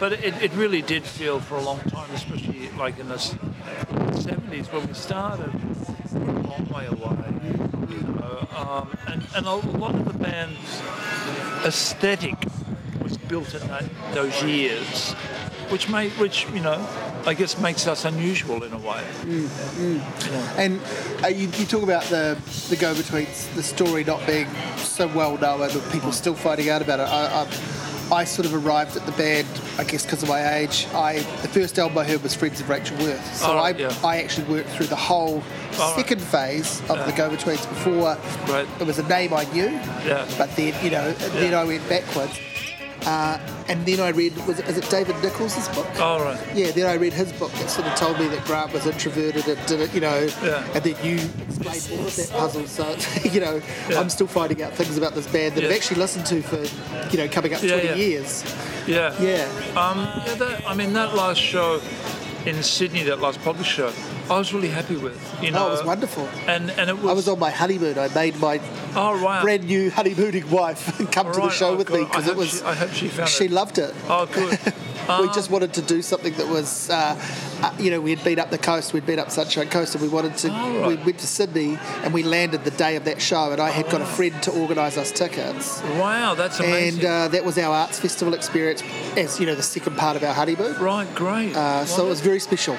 But 0.00 0.12
it, 0.12 0.42
it 0.42 0.52
really 0.54 0.82
did 0.82 1.04
feel 1.04 1.40
for 1.40 1.56
a 1.56 1.62
long 1.62 1.80
time, 1.80 2.10
especially 2.14 2.68
like 2.76 2.98
in 2.98 3.08
the 3.08 3.14
70s 3.14 4.72
when 4.72 4.86
we 4.86 4.92
started, 4.92 5.52
we're 6.12 6.28
a 6.28 6.42
long 6.42 6.66
way 6.66 6.86
away. 6.86 7.23
Know, 8.34 8.48
um, 8.56 8.98
and, 9.06 9.26
and 9.36 9.46
a 9.46 9.54
lot 9.54 9.94
of 9.94 10.04
the 10.06 10.18
band's 10.18 10.82
aesthetic 11.64 12.34
was 13.00 13.16
built 13.16 13.54
in 13.54 13.66
that, 13.68 13.84
those 14.12 14.42
years, 14.42 15.12
which 15.70 15.88
made, 15.88 16.10
which 16.12 16.46
you 16.50 16.60
know, 16.60 16.84
I 17.26 17.34
guess 17.34 17.58
makes 17.60 17.86
us 17.86 18.04
unusual 18.04 18.64
in 18.64 18.72
a 18.72 18.78
way. 18.78 19.04
Yeah. 19.28 20.54
And 20.56 20.80
uh, 21.22 21.28
you, 21.28 21.48
you 21.48 21.64
talk 21.66 21.82
about 21.82 22.04
the 22.04 22.36
the 22.70 22.76
go 22.76 22.92
betweens, 22.94 23.46
the 23.54 23.62
story 23.62 24.02
not 24.02 24.26
being 24.26 24.48
so 24.78 25.06
well 25.08 25.38
known, 25.38 25.62
and 25.62 25.92
people 25.92 26.10
still 26.10 26.34
finding 26.34 26.70
out 26.70 26.82
about 26.82 26.98
it. 27.00 27.04
I, 27.04 27.42
I, 27.42 27.46
I 28.12 28.24
sort 28.24 28.46
of 28.46 28.54
arrived 28.54 28.96
at 28.96 29.06
the 29.06 29.12
band, 29.12 29.46
I 29.78 29.84
guess, 29.84 30.04
because 30.04 30.22
of 30.22 30.28
my 30.28 30.56
age. 30.56 30.86
I 30.94 31.20
the 31.42 31.48
first 31.48 31.78
album 31.78 31.98
I 31.98 32.04
heard 32.04 32.22
was 32.22 32.34
Friends 32.34 32.60
of 32.60 32.68
Rachel 32.68 32.96
Worth, 32.98 33.36
so 33.36 33.52
Oh, 33.52 33.58
I 33.58 33.70
yeah. 33.70 33.94
I 34.04 34.22
actually 34.22 34.46
worked 34.46 34.68
through 34.70 34.86
the 34.86 34.96
whole 34.96 35.42
Oh, 35.76 35.94
second 35.96 36.20
phase 36.20 36.80
of 36.88 37.04
the 37.04 37.12
go 37.16 37.30
betweens 37.30 37.66
before 37.66 38.16
Right. 38.48 38.66
it 38.78 38.86
was 38.86 38.98
a 38.98 39.08
name 39.08 39.32
I 39.34 39.44
knew. 39.52 39.70
Yeah. 40.06 40.26
But 40.38 40.54
then 40.56 40.72
you 40.84 40.90
know, 40.90 41.12
then 41.12 41.54
I 41.54 41.64
went 41.64 41.88
backwards. 41.88 42.38
Uh, 43.06 43.38
and 43.68 43.84
then 43.86 44.00
I 44.00 44.08
read, 44.10 44.34
was 44.46 44.58
it, 44.58 44.68
is 44.68 44.78
it 44.78 44.88
David 44.90 45.16
Nichols' 45.22 45.68
book? 45.74 45.86
Oh, 45.96 46.22
right. 46.24 46.40
Yeah, 46.56 46.70
then 46.70 46.86
I 46.86 46.94
read 46.94 47.12
his 47.12 47.32
book 47.32 47.52
that 47.52 47.68
sort 47.70 47.86
of 47.86 47.94
told 47.96 48.18
me 48.18 48.28
that 48.28 48.44
Grant 48.44 48.72
was 48.72 48.86
introverted 48.86 49.46
and 49.46 49.66
did 49.66 49.80
it, 49.80 49.94
you 49.94 50.00
know, 50.00 50.28
Yeah. 50.42 50.64
and 50.74 50.82
then 50.84 50.96
you 51.04 51.16
explained 51.46 52.00
all 52.00 52.06
of 52.06 52.16
that 52.16 52.30
puzzle. 52.32 52.66
So, 52.66 52.96
you 53.28 53.40
know, 53.40 53.60
Yeah. 53.90 54.00
I'm 54.00 54.08
still 54.08 54.26
finding 54.26 54.62
out 54.62 54.72
things 54.72 54.96
about 54.96 55.14
this 55.14 55.26
band 55.26 55.54
that 55.56 55.64
I've 55.64 55.72
actually 55.72 56.00
listened 56.00 56.26
to 56.26 56.42
for, 56.42 57.10
you 57.10 57.18
know, 57.18 57.28
coming 57.28 57.52
up 57.54 57.62
Yeah, 57.62 57.80
20 57.80 57.88
yeah. 57.88 57.94
years. 57.94 58.44
Yeah. 58.86 59.14
Yeah. 59.20 59.48
Um, 59.76 59.98
yeah, 60.26 60.34
that, 60.34 60.62
I 60.66 60.74
mean, 60.74 60.92
that 60.94 61.14
last 61.14 61.40
show 61.40 61.80
in 62.46 62.62
Sydney, 62.62 63.02
that 63.04 63.20
last 63.20 63.40
public 63.42 63.66
show, 63.66 63.92
I 64.30 64.38
was 64.38 64.52
really 64.52 64.68
happy 64.68 64.96
with. 64.96 65.18
You 65.42 65.50
know, 65.50 65.64
Oh, 65.64 65.68
it 65.68 65.70
was 65.72 65.84
wonderful. 65.84 66.28
And 66.46 66.70
and 66.72 66.90
it 66.90 66.96
was. 66.98 67.06
I 67.06 67.12
was 67.12 67.28
on 67.28 67.38
my 67.38 67.50
honeymoon. 67.50 67.98
I 67.98 68.08
made 68.08 68.38
my 68.38 68.60
Oh 68.94 69.22
wow. 69.22 69.42
brand 69.42 69.64
new 69.64 69.90
honeymooning 69.90 70.50
wife 70.50 70.98
come 71.12 71.26
All 71.28 71.32
to 71.34 71.40
the 71.40 71.50
show 71.50 71.70
oh, 71.70 71.76
with 71.76 71.90
me 71.90 72.00
God, 72.00 72.04
I 72.04 72.08
because 72.08 72.28
it 72.28 72.36
was. 72.36 72.58
She, 72.58 72.64
I 72.64 72.74
hope 72.74 72.90
she 72.90 73.08
found 73.08 73.28
she 73.28 73.44
it. 73.46 73.50
loved 73.50 73.78
it. 73.78 73.94
Oh, 74.08 74.26
good. 74.26 74.58
we 75.20 75.26
just 75.34 75.50
wanted 75.50 75.72
to 75.74 75.82
do 75.82 76.00
something 76.02 76.32
that 76.34 76.48
was, 76.48 76.88
uh, 76.90 77.14
uh, 77.62 77.74
you 77.78 77.90
know, 77.90 78.00
we 78.00 78.10
had 78.14 78.24
been 78.24 78.38
up 78.38 78.50
the 78.50 78.58
coast, 78.58 78.92
we'd 78.92 79.06
been 79.06 79.18
up 79.18 79.30
Sunshine 79.30 79.68
Coast, 79.68 79.94
and 79.94 80.02
we 80.02 80.08
wanted 80.08 80.36
to. 80.38 80.48
Oh, 80.50 80.80
right. 80.80 80.88
We 80.88 80.96
went 80.96 81.18
to 81.18 81.26
Sydney, 81.26 81.78
and 82.02 82.12
we 82.12 82.22
landed 82.22 82.64
the 82.64 82.70
day 82.70 82.96
of 82.96 83.04
that 83.04 83.20
show, 83.20 83.52
and 83.52 83.60
I 83.60 83.70
had 83.70 83.88
got 83.90 84.00
a 84.00 84.06
friend 84.06 84.40
to 84.44 84.50
organise 84.52 84.96
us 84.96 85.12
tickets, 85.12 85.82
Wow, 85.82 86.34
that's 86.34 86.60
amazing. 86.60 87.00
and 87.00 87.04
uh, 87.06 87.28
that 87.28 87.44
was 87.44 87.58
our 87.58 87.74
arts 87.74 87.98
festival 87.98 88.34
experience, 88.34 88.82
as 89.16 89.38
you 89.40 89.46
know, 89.46 89.54
the 89.54 89.62
second 89.62 89.96
part 89.96 90.16
of 90.16 90.22
our 90.22 90.34
honeymoon. 90.34 90.76
right, 90.80 91.12
great. 91.14 91.54
Uh, 91.54 91.84
so 91.84 92.06
it 92.06 92.08
was 92.08 92.20
very 92.20 92.40
special. 92.40 92.76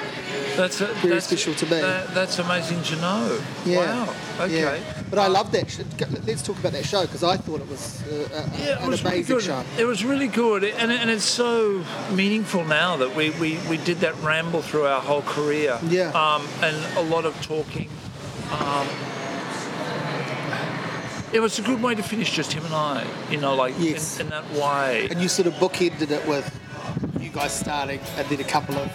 that's 0.55 0.81
a, 0.81 0.87
very 0.87 1.15
that's, 1.15 1.25
special 1.27 1.53
to 1.55 1.65
me. 1.65 1.81
That, 1.81 2.13
that's 2.13 2.39
amazing 2.39 2.81
to 2.83 2.95
know. 2.97 3.39
Yeah. 3.65 4.05
Wow. 4.05 4.15
Okay. 4.41 4.59
Yeah. 4.79 5.03
But 5.09 5.19
I 5.19 5.27
love 5.27 5.51
that. 5.53 5.69
Sh- 5.69 5.79
Let's 6.25 6.41
talk 6.41 6.57
about 6.59 6.73
that 6.73 6.85
show 6.85 7.03
because 7.03 7.23
I 7.23 7.37
thought 7.37 7.61
it 7.61 7.69
was 7.69 8.01
uh, 8.03 8.15
a, 8.33 8.57
Yeah, 8.59 8.65
it 8.79 8.81
an 8.81 8.89
was 8.89 9.03
really 9.03 9.15
amazing 9.17 9.35
good. 9.35 9.43
show. 9.45 9.63
It 9.77 9.85
was 9.85 10.03
really 10.03 10.27
good, 10.27 10.63
and, 10.65 10.91
and 10.91 11.09
it's 11.09 11.23
so 11.23 11.83
meaningful 12.11 12.65
now 12.65 12.97
that 12.97 13.15
we, 13.15 13.29
we, 13.31 13.57
we 13.69 13.77
did 13.77 13.99
that 13.99 14.15
ramble 14.21 14.61
through 14.61 14.74
our 14.83 15.01
whole 15.01 15.21
career. 15.23 15.79
Yeah. 15.87 16.09
Um, 16.11 16.47
and 16.61 16.75
a 16.97 17.01
lot 17.03 17.25
of 17.25 17.33
talking. 17.41 17.89
Um, 18.51 18.87
it 21.33 21.39
was 21.41 21.59
a 21.59 21.61
good 21.61 21.81
way 21.81 21.95
to 21.95 22.03
finish, 22.03 22.31
just 22.31 22.53
him 22.53 22.63
and 22.65 22.73
I. 22.73 23.05
You 23.29 23.37
know, 23.37 23.55
like 23.55 23.73
Yes. 23.77 24.19
in, 24.19 24.27
in 24.27 24.29
that 24.31 24.49
way. 24.53 25.07
And 25.09 25.21
you 25.21 25.27
sort 25.27 25.47
of 25.47 25.53
bookended 25.55 26.11
it 26.11 26.25
with 26.27 26.49
you 27.19 27.29
guys 27.29 27.51
starting, 27.53 27.99
and 28.17 28.27
then 28.29 28.39
a 28.39 28.43
couple 28.43 28.75
of, 28.77 28.89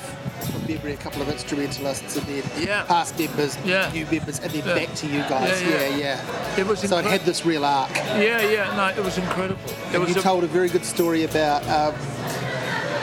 from 0.50 0.66
memory, 0.66 0.92
a 0.94 0.96
couple 0.96 1.20
of 1.20 1.28
instrumentalists, 1.28 2.16
and 2.16 2.26
then 2.26 2.42
Yeah. 2.58 2.84
past 2.84 3.18
members, 3.18 3.58
Yeah. 3.64 3.90
new 3.92 4.06
members, 4.06 4.38
and 4.38 4.50
then 4.52 4.66
Yeah. 4.66 4.74
back 4.86 4.94
to 4.96 5.06
you 5.06 5.22
guys. 5.28 5.60
Yeah, 5.60 5.68
Yeah, 5.68 5.86
yeah. 5.88 5.96
yeah. 5.96 6.56
It 6.60 6.66
was 6.66 6.80
So 6.80 6.96
it 6.98 7.04
had 7.04 7.22
this 7.26 7.44
real 7.44 7.64
arc. 7.64 7.94
Yeah, 7.96 8.40
yeah, 8.42 8.74
no, 8.76 8.88
it 8.88 9.04
was 9.04 9.18
incredible. 9.18 9.60
It 9.66 9.94
And 9.94 10.00
was 10.04 10.14
you 10.14 10.20
a- 10.20 10.22
told 10.22 10.44
a 10.44 10.46
very 10.46 10.68
good 10.70 10.84
story 10.86 11.24
about, 11.24 11.66
um, 11.68 11.94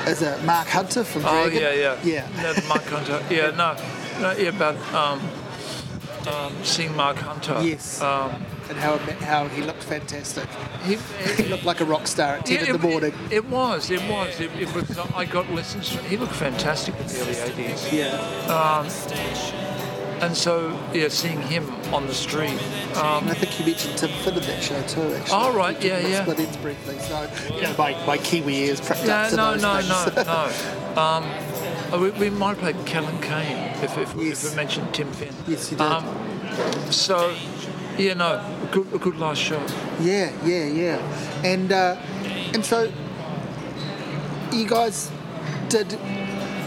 is 0.08 0.22
it 0.22 0.44
Marc 0.44 0.68
Hunter 0.68 1.04
from 1.04 1.24
Oh 1.26 1.46
yeah, 1.48 1.74
yeah, 1.74 1.98
Yeah. 2.04 2.28
No, 2.42 2.54
Marc 2.68 2.84
Hunter. 2.84 3.22
Yeah, 3.30 3.52
no, 3.52 3.76
no 4.22 4.32
yeah, 4.38 4.50
about 4.50 4.76
um, 4.94 5.20
um, 6.28 6.54
seeing 6.64 6.96
Marc 6.96 7.18
Hunter. 7.18 7.60
Yes. 7.62 8.02
Um, 8.02 8.32
And 8.70 8.78
how, 8.80 8.98
how 9.24 9.48
he 9.48 9.62
looked 9.62 9.84
fantastic. 9.84 10.46
he, 10.84 10.98
He 11.42 11.44
looked 11.48 11.64
like 11.64 11.80
a 11.80 11.86
rock 11.86 12.06
star 12.06 12.36
at 12.36 12.46
10 12.46 12.56
yeah, 12.58 12.66
in 12.66 12.82
the 12.82 12.88
morning. 12.88 13.14
It, 13.32 13.36
it 13.36 13.46
was. 13.46 13.90
It 13.90 14.02
was. 14.10 14.40
It, 14.42 14.52
it 14.60 14.74
was. 14.76 14.98
I 15.16 15.24
got 15.24 15.50
lessons. 15.54 15.88
From, 15.90 16.04
he 16.06 16.18
looked 16.18 16.34
fantastic 16.36 16.94
in 17.00 17.08
the 17.08 17.22
early 17.22 17.34
'80s. 17.34 17.92
yeah. 17.94 19.57
And 20.22 20.36
so, 20.36 20.78
yeah, 20.94 21.10
seeing 21.10 21.42
him 21.44 21.70
on 21.94 22.08
the 22.08 22.14
street. 22.14 22.60
Um, 22.98 23.28
I 23.28 23.36
think 23.36 23.60
you 23.60 23.66
mentioned 23.66 23.98
Tim 23.98 24.10
Finn 24.24 24.34
in 24.34 24.42
that 24.42 24.64
show 24.64 24.82
too, 24.88 25.14
actually. 25.14 25.38
Oh, 25.40 25.54
right, 25.56 25.80
yeah, 25.84 26.00
yeah. 26.00 26.24
Split 26.24 26.38
Enz 26.38 26.62
briefly. 26.62 26.98
So, 27.00 27.30
you 27.56 27.62
know, 27.62 27.76
my, 27.78 28.06
my 28.06 28.18
Kiwi 28.18 28.56
ears 28.56 28.82
pricked 28.82 29.06
yeah, 29.06 29.22
up 29.24 29.30
to 29.30 29.36
no, 29.36 29.52
those 29.54 29.62
no, 29.62 29.76
things. 29.76 30.16
no, 30.16 30.24
no. 30.96 31.02
Um, 31.02 31.24
oh, 31.92 32.00
we, 32.02 32.10
we 32.12 32.30
might 32.32 32.58
played 32.58 32.84
Kellen 32.88 33.20
Kane 33.22 33.58
if, 33.84 33.96
if, 33.98 34.16
Yes. 34.16 34.44
if 34.44 34.50
we 34.50 34.56
mentioned 34.56 34.92
Tim 34.94 35.12
Finn. 35.14 35.34
Yes, 35.48 35.72
you 35.72 35.78
did. 35.78 35.86
Um, 35.86 36.92
so, 36.92 37.36
yeah, 37.98 38.14
no, 38.16 38.26
a 38.26 38.70
good, 38.72 38.94
a 38.94 38.98
good 38.98 39.18
last 39.18 39.42
show. 39.42 39.64
Yeah, 40.00 40.32
yeah, 40.44 40.66
yeah. 40.66 41.42
And 41.44 41.72
uh, 41.72 41.96
and 42.54 42.66
so 42.66 42.92
you 44.52 44.68
guys 44.68 45.12
did 45.70 45.94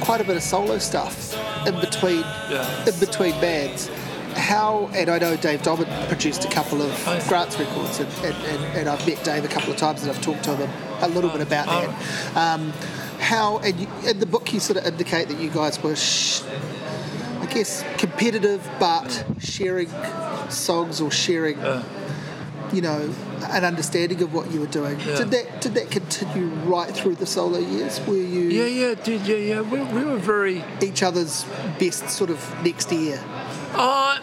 quite 0.01 0.21
a 0.21 0.25
bit 0.25 0.37
of 0.37 0.43
solo 0.43 0.79
stuff 0.79 1.35
in 1.67 1.79
between 1.81 2.21
Yeah. 2.51 2.85
in 2.87 2.99
between 2.99 3.33
bands. 3.41 3.91
How 4.35 4.89
and 4.95 5.11
I 5.11 5.19
know 5.19 5.37
Dave 5.37 5.61
Dobbyn 5.63 5.89
produced 6.09 6.45
a 6.45 6.49
couple 6.49 6.81
of 6.83 6.91
Oh, 7.09 7.15
yeah. 7.15 7.29
Grants 7.29 7.59
records, 7.59 7.99
and, 8.01 8.09
and, 8.25 8.35
and, 8.47 8.65
and 8.79 8.89
I've 8.89 9.05
met 9.07 9.23
Dave 9.25 9.45
a 9.45 9.49
couple 9.49 9.71
of 9.73 9.77
times 9.77 10.03
and 10.03 10.11
I've 10.11 10.23
talked 10.23 10.45
to 10.45 10.55
him 10.57 10.71
a 11.01 11.09
little 11.09 11.31
bit 11.31 11.41
about 11.41 11.67
Oh. 11.69 11.81
that. 12.35 12.37
Um, 12.55 12.73
how 13.19 13.59
and 13.59 13.79
you, 13.81 13.89
in 14.09 14.19
the 14.21 14.27
book 14.27 14.53
you 14.53 14.61
sort 14.61 14.79
of 14.79 14.87
indicate 14.87 15.29
that 15.29 15.39
you 15.41 15.51
guys 15.51 15.83
were, 15.83 15.97
sh- 15.97 16.43
I 17.41 17.47
guess, 17.47 17.85
competitive, 17.99 18.67
but 18.79 19.25
sharing 19.41 19.91
songs 20.49 21.01
or 21.01 21.11
sharing. 21.11 21.59
You 22.73 22.81
know, 22.83 23.13
an 23.51 23.65
understanding 23.65 24.23
of 24.23 24.33
what 24.33 24.51
you 24.51 24.61
were 24.61 24.67
doing. 24.67 24.99
Yeah. 25.01 25.17
Did 25.19 25.31
that 25.33 25.61
did 25.61 25.75
that 25.75 25.91
continue 25.91 26.47
right 26.65 26.91
through 26.91 27.17
the 27.17 27.27
solo 27.27 27.59
years? 27.59 28.01
Were 28.07 28.15
you 28.17 28.49
Yeah, 28.49 28.67
yeah, 28.67 28.95
did 28.95 29.27
yeah, 29.27 29.37
yeah. 29.37 29.61
We, 29.63 29.81
we 29.81 30.05
were 30.05 30.19
very. 30.19 30.63
each 30.81 31.03
other's 31.03 31.45
best 31.79 32.09
sort 32.11 32.31
of 32.31 32.39
next 32.65 32.93
year? 32.93 33.21
Uh, 33.75 34.19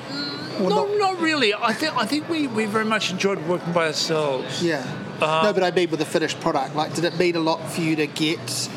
no, 0.60 0.70
not- 0.70 0.98
not 0.98 1.20
really. 1.22 1.54
I 1.54 1.74
think 1.74 1.96
I 1.98 2.06
think 2.06 2.30
we, 2.30 2.48
we 2.48 2.66
very 2.66 2.86
much 2.86 3.12
enjoyed 3.12 3.40
working 3.48 3.74
by 3.74 3.88
ourselves. 3.88 4.64
Yeah. 4.64 4.84
Uh, 5.22 5.42
no, 5.44 5.54
but 5.54 5.64
I 5.64 5.72
mean 5.72 5.90
with 5.90 6.00
the 6.00 6.06
finished 6.06 6.40
product. 6.40 6.76
Like, 6.76 6.94
did 6.94 7.04
it 7.04 7.18
mean 7.18 7.36
a 7.36 7.40
lot 7.40 7.60
for 7.72 7.82
you 7.82 7.96
to 7.98 8.08
get 8.08 8.70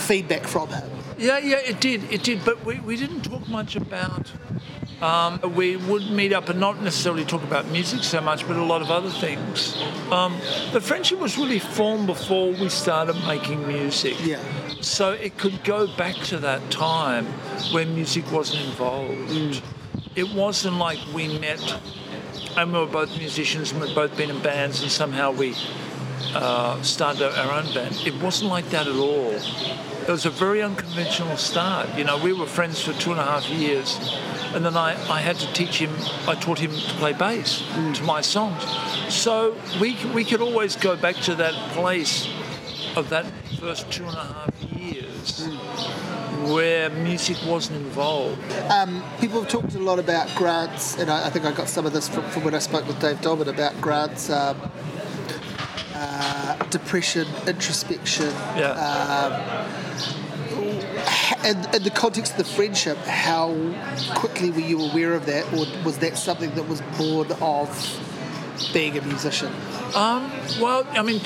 feedback 0.00 0.46
from 0.46 0.68
him? 0.68 0.88
Yeah, 1.18 1.38
yeah, 1.38 1.56
it 1.58 1.80
did, 1.80 2.10
it 2.12 2.22
did. 2.24 2.44
But 2.44 2.64
we, 2.64 2.80
we 2.80 2.96
didn't 2.96 3.22
talk 3.22 3.48
much 3.48 3.76
about. 3.76 4.32
Um, 5.02 5.40
we 5.56 5.76
would 5.76 6.10
meet 6.12 6.32
up 6.32 6.48
and 6.48 6.60
not 6.60 6.80
necessarily 6.80 7.24
talk 7.24 7.42
about 7.42 7.66
music 7.66 8.04
so 8.04 8.20
much, 8.20 8.46
but 8.46 8.56
a 8.56 8.62
lot 8.62 8.82
of 8.82 8.90
other 8.92 9.10
things. 9.10 9.76
Um, 10.12 10.38
the 10.72 10.80
friendship 10.80 11.18
was 11.18 11.36
really 11.36 11.58
formed 11.58 12.06
before 12.06 12.52
we 12.52 12.68
started 12.68 13.16
making 13.26 13.66
music. 13.66 14.14
Yeah. 14.24 14.40
So 14.80 15.10
it 15.10 15.36
could 15.38 15.64
go 15.64 15.88
back 15.96 16.14
to 16.26 16.38
that 16.38 16.70
time 16.70 17.26
when 17.72 17.96
music 17.96 18.30
wasn't 18.30 18.64
involved. 18.64 19.60
It 20.14 20.32
wasn't 20.32 20.76
like 20.76 20.98
we 21.12 21.36
met 21.38 21.80
and 22.56 22.72
we 22.72 22.78
were 22.78 22.86
both 22.86 23.16
musicians 23.18 23.72
and 23.72 23.80
we'd 23.80 23.94
both 23.94 24.16
been 24.16 24.30
in 24.30 24.40
bands 24.40 24.82
and 24.82 24.90
somehow 24.90 25.32
we 25.32 25.54
uh, 26.34 26.80
started 26.82 27.36
our 27.38 27.52
own 27.52 27.72
band. 27.74 27.96
It 28.06 28.14
wasn't 28.22 28.50
like 28.50 28.68
that 28.70 28.86
at 28.86 28.94
all. 28.94 29.34
It 30.02 30.08
was 30.10 30.26
a 30.26 30.30
very 30.30 30.62
unconventional 30.62 31.36
start. 31.36 31.96
You 31.96 32.04
know, 32.04 32.18
we 32.18 32.32
were 32.32 32.46
friends 32.46 32.80
for 32.82 32.92
two 32.94 33.12
and 33.12 33.20
a 33.20 33.24
half 33.24 33.48
years, 33.48 33.98
and 34.54 34.64
then 34.64 34.76
I, 34.76 34.90
I 35.10 35.20
had 35.20 35.36
to 35.36 35.52
teach 35.52 35.78
him, 35.78 35.90
I 36.26 36.34
taught 36.34 36.58
him 36.58 36.72
to 36.72 36.94
play 36.94 37.12
bass 37.12 37.62
to 37.94 38.02
my 38.02 38.20
songs. 38.20 38.62
So 39.08 39.56
we, 39.80 39.96
we 40.14 40.24
could 40.24 40.40
always 40.40 40.74
go 40.76 40.96
back 40.96 41.16
to 41.16 41.34
that 41.36 41.54
place 41.72 42.28
of 42.96 43.08
that 43.10 43.26
first 43.60 43.90
two 43.92 44.04
and 44.04 44.16
a 44.16 44.24
half 44.24 44.62
years 44.72 45.46
where 46.52 46.90
music 46.90 47.36
wasn't 47.46 47.76
involved. 47.76 48.40
People 49.20 49.40
have 49.42 49.48
talked 49.48 49.74
a 49.76 49.78
lot 49.78 50.00
about 50.00 50.28
Grant's, 50.34 50.98
and 50.98 51.10
I, 51.10 51.26
I 51.28 51.30
think 51.30 51.44
I 51.44 51.52
got 51.52 51.68
some 51.68 51.86
of 51.86 51.92
this 51.92 52.08
from, 52.08 52.24
from 52.30 52.42
when 52.42 52.54
I 52.56 52.58
spoke 52.58 52.86
with 52.88 53.00
Dave 53.00 53.20
Dobbyn 53.20 53.46
about 53.46 53.80
Grant's 53.80 54.30
um, 54.30 54.60
uh, 55.94 56.56
depression, 56.70 57.28
introspection, 57.46 58.30
Yeah. 58.56 58.74
and 59.26 59.81
in 61.44 61.82
the 61.82 61.92
context 61.94 62.32
of 62.32 62.38
the 62.38 62.44
friendship, 62.44 62.96
how 62.98 63.54
quickly 64.14 64.50
were 64.50 64.60
you 64.60 64.80
aware 64.90 65.14
of 65.14 65.26
that, 65.26 65.44
or 65.52 65.66
was 65.84 65.98
that 65.98 66.16
something 66.16 66.54
that 66.54 66.68
was 66.68 66.80
born 66.98 67.30
of 67.40 68.70
being 68.72 68.96
a 68.98 69.02
musician, 69.02 69.52
um, 69.94 70.30
well, 70.60 70.86
I 70.92 71.02
mean, 71.02 71.20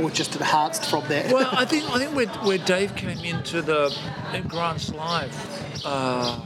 or 0.00 0.10
just 0.10 0.34
enhanced 0.36 0.86
from 0.86 1.06
that? 1.08 1.32
well, 1.32 1.48
I 1.52 1.64
think 1.70 1.84
I 1.90 1.98
think 1.98 2.14
where, 2.14 2.26
where 2.26 2.58
Dave 2.58 2.94
came 2.96 3.18
into 3.24 3.62
the 3.62 3.96
in 4.34 4.46
Grant's 4.48 4.90
life 4.90 5.86
uh, 5.86 6.40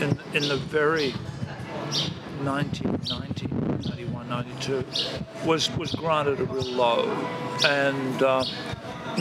in 0.00 0.18
in 0.32 0.48
the 0.48 0.56
very 0.56 1.12
1990, 2.42 3.48
91, 3.88 4.28
92 4.28 4.84
was 5.44 5.70
was 5.76 5.92
Grant 5.92 6.28
at 6.28 6.40
a 6.40 6.44
real 6.44 6.64
low, 6.64 7.10
and 7.66 8.22
uh, 8.22 8.44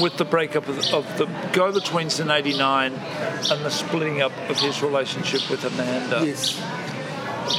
with 0.01 0.17
the 0.17 0.25
breakup 0.25 0.67
of 0.67 0.75
the, 0.75 0.95
of 0.95 1.17
the 1.17 1.25
go 1.53 1.71
betweens 1.71 2.19
in 2.19 2.29
'89 2.31 2.93
and 2.93 3.65
the 3.65 3.69
splitting 3.69 4.21
up 4.21 4.31
of 4.49 4.59
his 4.59 4.81
relationship 4.81 5.49
with 5.49 5.63
Amanda, 5.65 6.25
yes, 6.25 6.57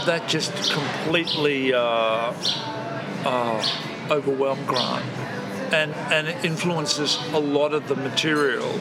that 0.07 0.29
just 0.29 0.53
completely 0.73 1.73
uh, 1.75 2.33
uh, 3.25 3.67
overwhelmed 4.11 4.67
Grant 4.67 5.05
and, 5.73 5.93
and 6.13 6.29
it 6.29 6.45
influences 6.45 7.19
a 7.33 7.39
lot 7.39 7.73
of 7.73 7.89
the 7.89 7.97
material 7.97 8.79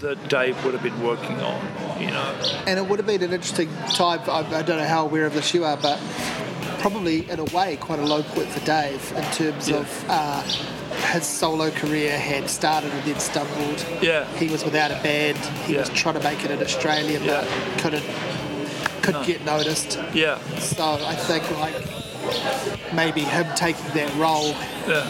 that 0.00 0.28
Dave 0.28 0.62
would 0.64 0.74
have 0.74 0.82
been 0.82 1.00
working 1.02 1.38
on, 1.40 2.00
you 2.00 2.08
know. 2.10 2.34
and 2.66 2.78
it 2.78 2.84
would 2.86 2.98
have 2.98 3.06
been 3.06 3.22
an 3.22 3.32
interesting 3.32 3.68
time. 3.94 4.18
I, 4.28 4.40
I 4.40 4.62
don't 4.62 4.78
know 4.78 4.86
how 4.86 5.04
aware 5.04 5.26
of 5.26 5.34
this 5.34 5.54
you 5.54 5.64
are, 5.64 5.76
but 5.76 6.00
probably 6.80 7.30
in 7.30 7.38
a 7.38 7.44
way 7.44 7.76
quite 7.76 8.00
a 8.00 8.04
low 8.04 8.22
point 8.24 8.48
for 8.48 8.58
Dave 8.66 9.12
in 9.16 9.22
terms 9.32 9.68
Yeah. 9.68 9.76
of 9.76 10.04
uh, 10.08 10.42
his 11.10 11.24
solo 11.26 11.70
career 11.70 12.18
had 12.18 12.48
started 12.48 12.92
and 12.92 13.02
then 13.04 13.18
stumbled. 13.20 13.84
Yeah. 14.00 14.24
he 14.36 14.48
was 14.48 14.64
without 14.64 14.90
a 14.90 15.02
band. 15.02 15.38
He 15.66 15.76
was 15.76 15.88
trying 15.90 16.14
to 16.14 16.22
make 16.22 16.44
it 16.44 16.50
in 16.50 16.60
Australia, 16.62 17.18
but 17.18 17.26
Yeah. 17.28 17.78
couldn't 17.78 18.04
couldn't 19.02 19.22
No. 19.22 19.26
get 19.26 19.44
noticed. 19.44 19.98
Yeah, 20.14 20.38
So 20.60 20.84
I 21.04 21.16
think 21.16 21.42
like 21.58 21.74
maybe 22.94 23.22
him 23.22 23.46
taking 23.56 23.84
that 23.94 24.14
role, 24.16 24.54
yeah. 24.86 25.04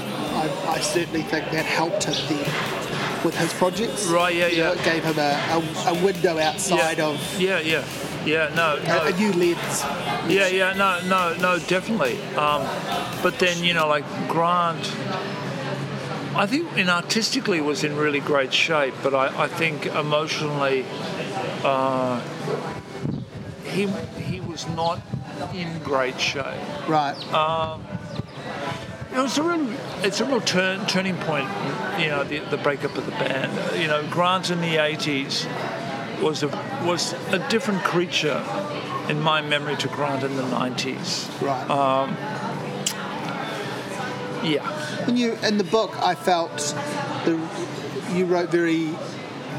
I, 0.66 0.76
I 0.76 0.80
certainly 0.80 1.22
think 1.22 1.50
that 1.50 1.66
helped 1.66 2.04
him 2.04 2.14
then 2.28 2.44
with 3.22 3.36
his 3.36 3.52
projects. 3.52 4.06
Right, 4.06 4.34
yeah, 4.34 4.46
You 4.46 4.56
know, 4.62 4.72
yeah. 4.72 4.78
it 4.80 4.84
gave 4.84 5.04
him 5.04 5.18
a, 5.18 5.32
a, 5.86 5.90
a 5.90 6.04
window 6.04 6.38
outside 6.38 6.96
yeah. 6.98 7.04
of 7.06 7.40
Yeah, 7.40 7.58
yeah. 7.60 7.84
Yeah, 8.24 8.50
no, 8.54 8.78
no. 8.86 9.02
a, 9.02 9.06
a 9.08 9.12
new 9.12 9.32
lens. 9.32 9.84
Yeah, 10.28 10.46
yeah, 10.46 10.72
no, 10.72 11.00
no, 11.06 11.34
no, 11.38 11.58
definitely. 11.58 12.16
Um, 12.36 12.62
but 13.22 13.38
then, 13.40 13.62
you 13.62 13.74
know, 13.74 13.88
like 13.88 14.04
Grant, 14.28 14.90
I 16.34 16.46
think 16.46 16.76
in 16.76 16.88
artistically 16.88 17.60
was 17.60 17.84
in 17.84 17.96
really 17.96 18.20
great 18.20 18.52
shape, 18.52 18.94
but 19.02 19.14
I, 19.14 19.44
I 19.44 19.48
think 19.48 19.86
emotionally, 19.86 20.84
uh, 21.62 22.20
he 23.64 23.86
he 24.20 24.40
was 24.40 24.66
not 24.68 25.00
in 25.54 25.78
great 25.80 26.20
shape. 26.20 26.88
Right. 26.88 27.16
It 29.12 29.18
was 29.18 29.36
a 29.36 29.42
real, 29.42 29.68
it's 30.02 30.20
a 30.20 30.24
real 30.24 30.40
turn, 30.40 30.86
turning 30.86 31.16
point, 31.16 31.46
you 32.00 32.06
know, 32.06 32.24
the, 32.24 32.38
the 32.38 32.56
breakup 32.56 32.96
of 32.96 33.04
the 33.04 33.12
band. 33.12 33.78
You 33.78 33.86
know, 33.86 34.08
Grant 34.08 34.48
in 34.48 34.62
the 34.62 34.76
80s 34.76 35.46
was 36.22 36.42
a, 36.42 36.48
was 36.86 37.12
a 37.30 37.46
different 37.50 37.84
creature 37.84 38.42
in 39.10 39.20
my 39.20 39.42
memory 39.42 39.76
to 39.76 39.88
Grant 39.88 40.24
in 40.24 40.36
the 40.36 40.42
90s. 40.44 41.28
right. 41.42 41.68
uh, 41.68 42.41
Yeah. 44.42 44.66
When 45.06 45.16
you 45.16 45.34
in 45.42 45.58
the 45.58 45.64
book, 45.64 45.90
I 46.02 46.14
felt 46.14 46.56
the 47.24 47.40
you 48.12 48.26
wrote 48.26 48.50
very 48.50 48.90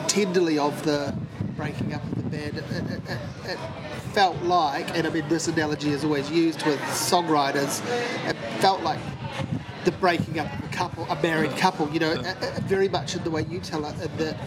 tenderly 0.08 0.60
of 0.60 0.84
the 0.84 1.16
breaking 1.56 1.94
up 1.94 2.04
of 2.04 2.16
the 2.16 2.30
band. 2.30 2.58
It, 2.58 2.64
it, 2.72 3.10
it, 3.10 3.20
it 3.46 3.60
felt 4.14 4.42
like, 4.44 4.96
and 4.96 5.08
I 5.08 5.10
mean 5.10 5.28
this 5.30 5.48
analogy 5.48 5.90
is 5.90 6.04
always 6.04 6.30
used 6.30 6.66
with 6.66 6.80
songwriters. 6.82 7.82
It 8.30 8.36
felt 8.60 8.82
like 8.82 9.00
the 9.86 9.92
breaking 9.92 10.40
up 10.40 10.52
of 10.54 10.66
a 10.66 10.68
couple, 10.74 11.06
a 11.06 11.22
married 11.22 11.56
couple. 11.58 11.90
You 11.90 12.00
know, 12.00 12.36
very 12.64 12.90
much 12.90 13.16
in 13.16 13.24
the 13.24 13.32
way 13.32 13.44
you 13.44 13.60
tell 13.60 13.86
it, 13.86 14.18
that 14.18 14.38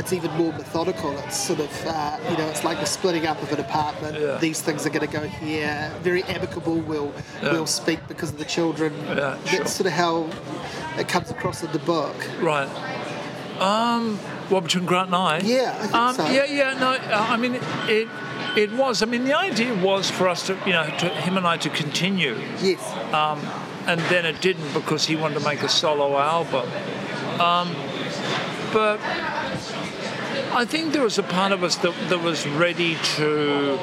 it's 0.00 0.12
even 0.14 0.30
more 0.32 0.50
methodical. 0.52 1.16
It's 1.18 1.36
sort 1.36 1.60
of, 1.60 1.86
uh, 1.86 2.18
you 2.30 2.36
know, 2.38 2.46
it's 2.48 2.64
like 2.64 2.80
the 2.80 2.86
splitting 2.86 3.26
up 3.26 3.40
of 3.42 3.52
an 3.52 3.60
apartment. 3.60 4.18
Yeah. 4.18 4.38
These 4.38 4.62
things 4.62 4.86
are 4.86 4.90
going 4.90 5.06
to 5.06 5.12
go 5.20 5.28
here. 5.28 5.92
Very 6.00 6.24
amicable. 6.24 6.76
We'll 6.78 7.12
Yeah. 7.42 7.52
we'll 7.52 7.66
speak 7.66 8.00
because 8.08 8.30
of 8.30 8.38
the 8.38 8.46
children. 8.46 8.94
Yeah, 9.06 9.14
That's 9.14 9.50
sure. 9.50 9.66
sort 9.66 9.86
of 9.88 9.92
how 9.92 10.28
it 10.98 11.06
comes 11.06 11.30
across 11.30 11.62
in 11.62 11.70
the 11.72 11.78
book. 11.80 12.16
Right. 12.40 12.68
Um, 13.60 14.18
well, 14.50 14.62
between 14.62 14.86
Grant 14.86 15.08
and 15.08 15.16
I. 15.16 15.38
Yeah, 15.40 15.76
I 15.78 15.82
think 15.82 15.94
um, 15.94 16.14
so. 16.16 16.26
Yeah, 16.30 16.44
yeah. 16.46 16.78
No, 16.78 16.92
uh, 16.92 17.26
I 17.28 17.36
mean 17.36 17.54
it. 17.88 18.08
It 18.56 18.72
was. 18.72 19.02
I 19.02 19.06
mean, 19.06 19.24
the 19.24 19.34
idea 19.34 19.74
was 19.74 20.10
for 20.10 20.26
us 20.28 20.46
to, 20.46 20.56
you 20.66 20.72
know, 20.72 20.84
to 20.98 21.08
him 21.10 21.36
and 21.36 21.46
I 21.46 21.56
to 21.58 21.68
continue, 21.70 22.36
Yes. 22.60 22.82
um, 23.14 23.38
and 23.86 24.00
then 24.12 24.24
it 24.26 24.40
didn't 24.40 24.72
because 24.72 25.06
he 25.06 25.14
wanted 25.14 25.38
to 25.38 25.44
make 25.44 25.62
a 25.62 25.68
solo 25.68 26.18
album. 26.18 26.68
Um, 27.38 27.68
but 28.72 28.98
I 30.52 30.64
think 30.64 30.92
there 30.92 31.02
was 31.02 31.18
a 31.18 31.22
part 31.22 31.52
of 31.52 31.62
us 31.62 31.76
that, 31.76 31.94
that 32.08 32.22
was 32.22 32.46
ready 32.46 32.96
to 33.16 33.78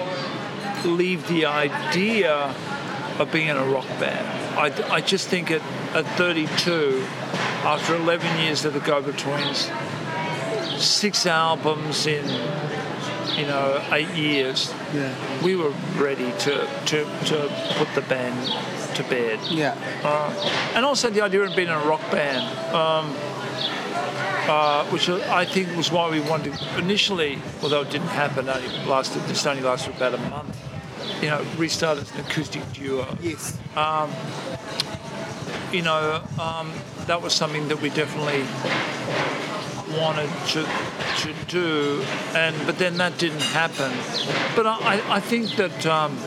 leave 0.86 1.28
the 1.28 1.46
idea 1.46 2.54
of 3.20 3.32
being 3.32 3.48
in 3.48 3.58
a 3.58 3.66
rock 3.66 3.88
band. 4.00 4.28
I, 4.60 4.96
I 4.96 5.02
just 5.02 5.28
think 5.28 5.50
at, 5.50 5.62
at 5.94 6.06
32, 6.18 7.04
after 7.64 7.96
11 7.96 8.40
years 8.40 8.66
of 8.66 8.74
the 8.74 8.80
Go-Betweens, 8.80 9.70
six 10.80 11.26
albums 11.26 12.06
in, 12.06 12.26
you 13.38 13.46
know, 13.48 13.84
eight 13.92 14.10
years, 14.10 14.74
Yeah. 14.94 15.14
we 15.44 15.56
were 15.56 15.74
ready 15.96 16.32
to, 16.40 16.68
to, 16.88 17.06
to 17.26 17.74
put 17.78 17.88
the 17.96 18.02
band 18.08 18.96
to 18.96 19.04
bed. 19.04 19.40
Yeah. 19.50 19.76
Uh, 20.04 20.34
and 20.76 20.86
also 20.86 21.10
the 21.10 21.22
idea 21.22 21.42
of 21.44 21.56
being 21.56 21.70
in 21.70 21.74
a 21.74 21.80
rock 21.86 22.02
band, 22.12 22.44
um, 22.76 23.16
uh, 24.48 24.86
which 24.86 25.10
I 25.10 25.46
think 25.46 25.76
was 25.76 25.92
why 25.92 26.10
we 26.10 26.20
wanted 26.20 26.54
initially, 26.78 27.40
although 27.62 27.82
it 27.82 27.90
didn't 27.90 28.08
happen, 28.08 28.50
only 28.50 28.70
lasted, 28.86 29.22
this 29.24 29.46
only 29.46 29.64
lasted 29.64 29.96
about 29.96 30.14
a 30.14 30.18
month, 30.30 30.58
you 31.22 31.30
know, 31.30 31.46
restart 31.58 31.98
as 31.98 32.12
an 32.14 32.22
acoustic 32.22 32.64
duo. 32.74 33.06
Yes. 33.22 33.58
You 35.72 35.82
know, 35.82 36.24
um, 36.40 36.72
that 37.08 37.22
was 37.22 37.34
something 37.34 37.68
that 37.68 37.82
we 37.82 37.90
definitely 37.90 38.44
wanted 40.00 40.30
to 40.48 40.66
to 41.18 41.34
do, 41.48 42.06
and 42.34 42.56
but 42.66 42.78
then 42.78 42.98
that 42.98 43.18
didn't 43.18 43.42
happen. 43.42 43.92
But 44.56 44.66
I, 44.66 45.02
I 45.10 45.20
think 45.20 45.56
that 45.58 45.86
um, 45.86 46.18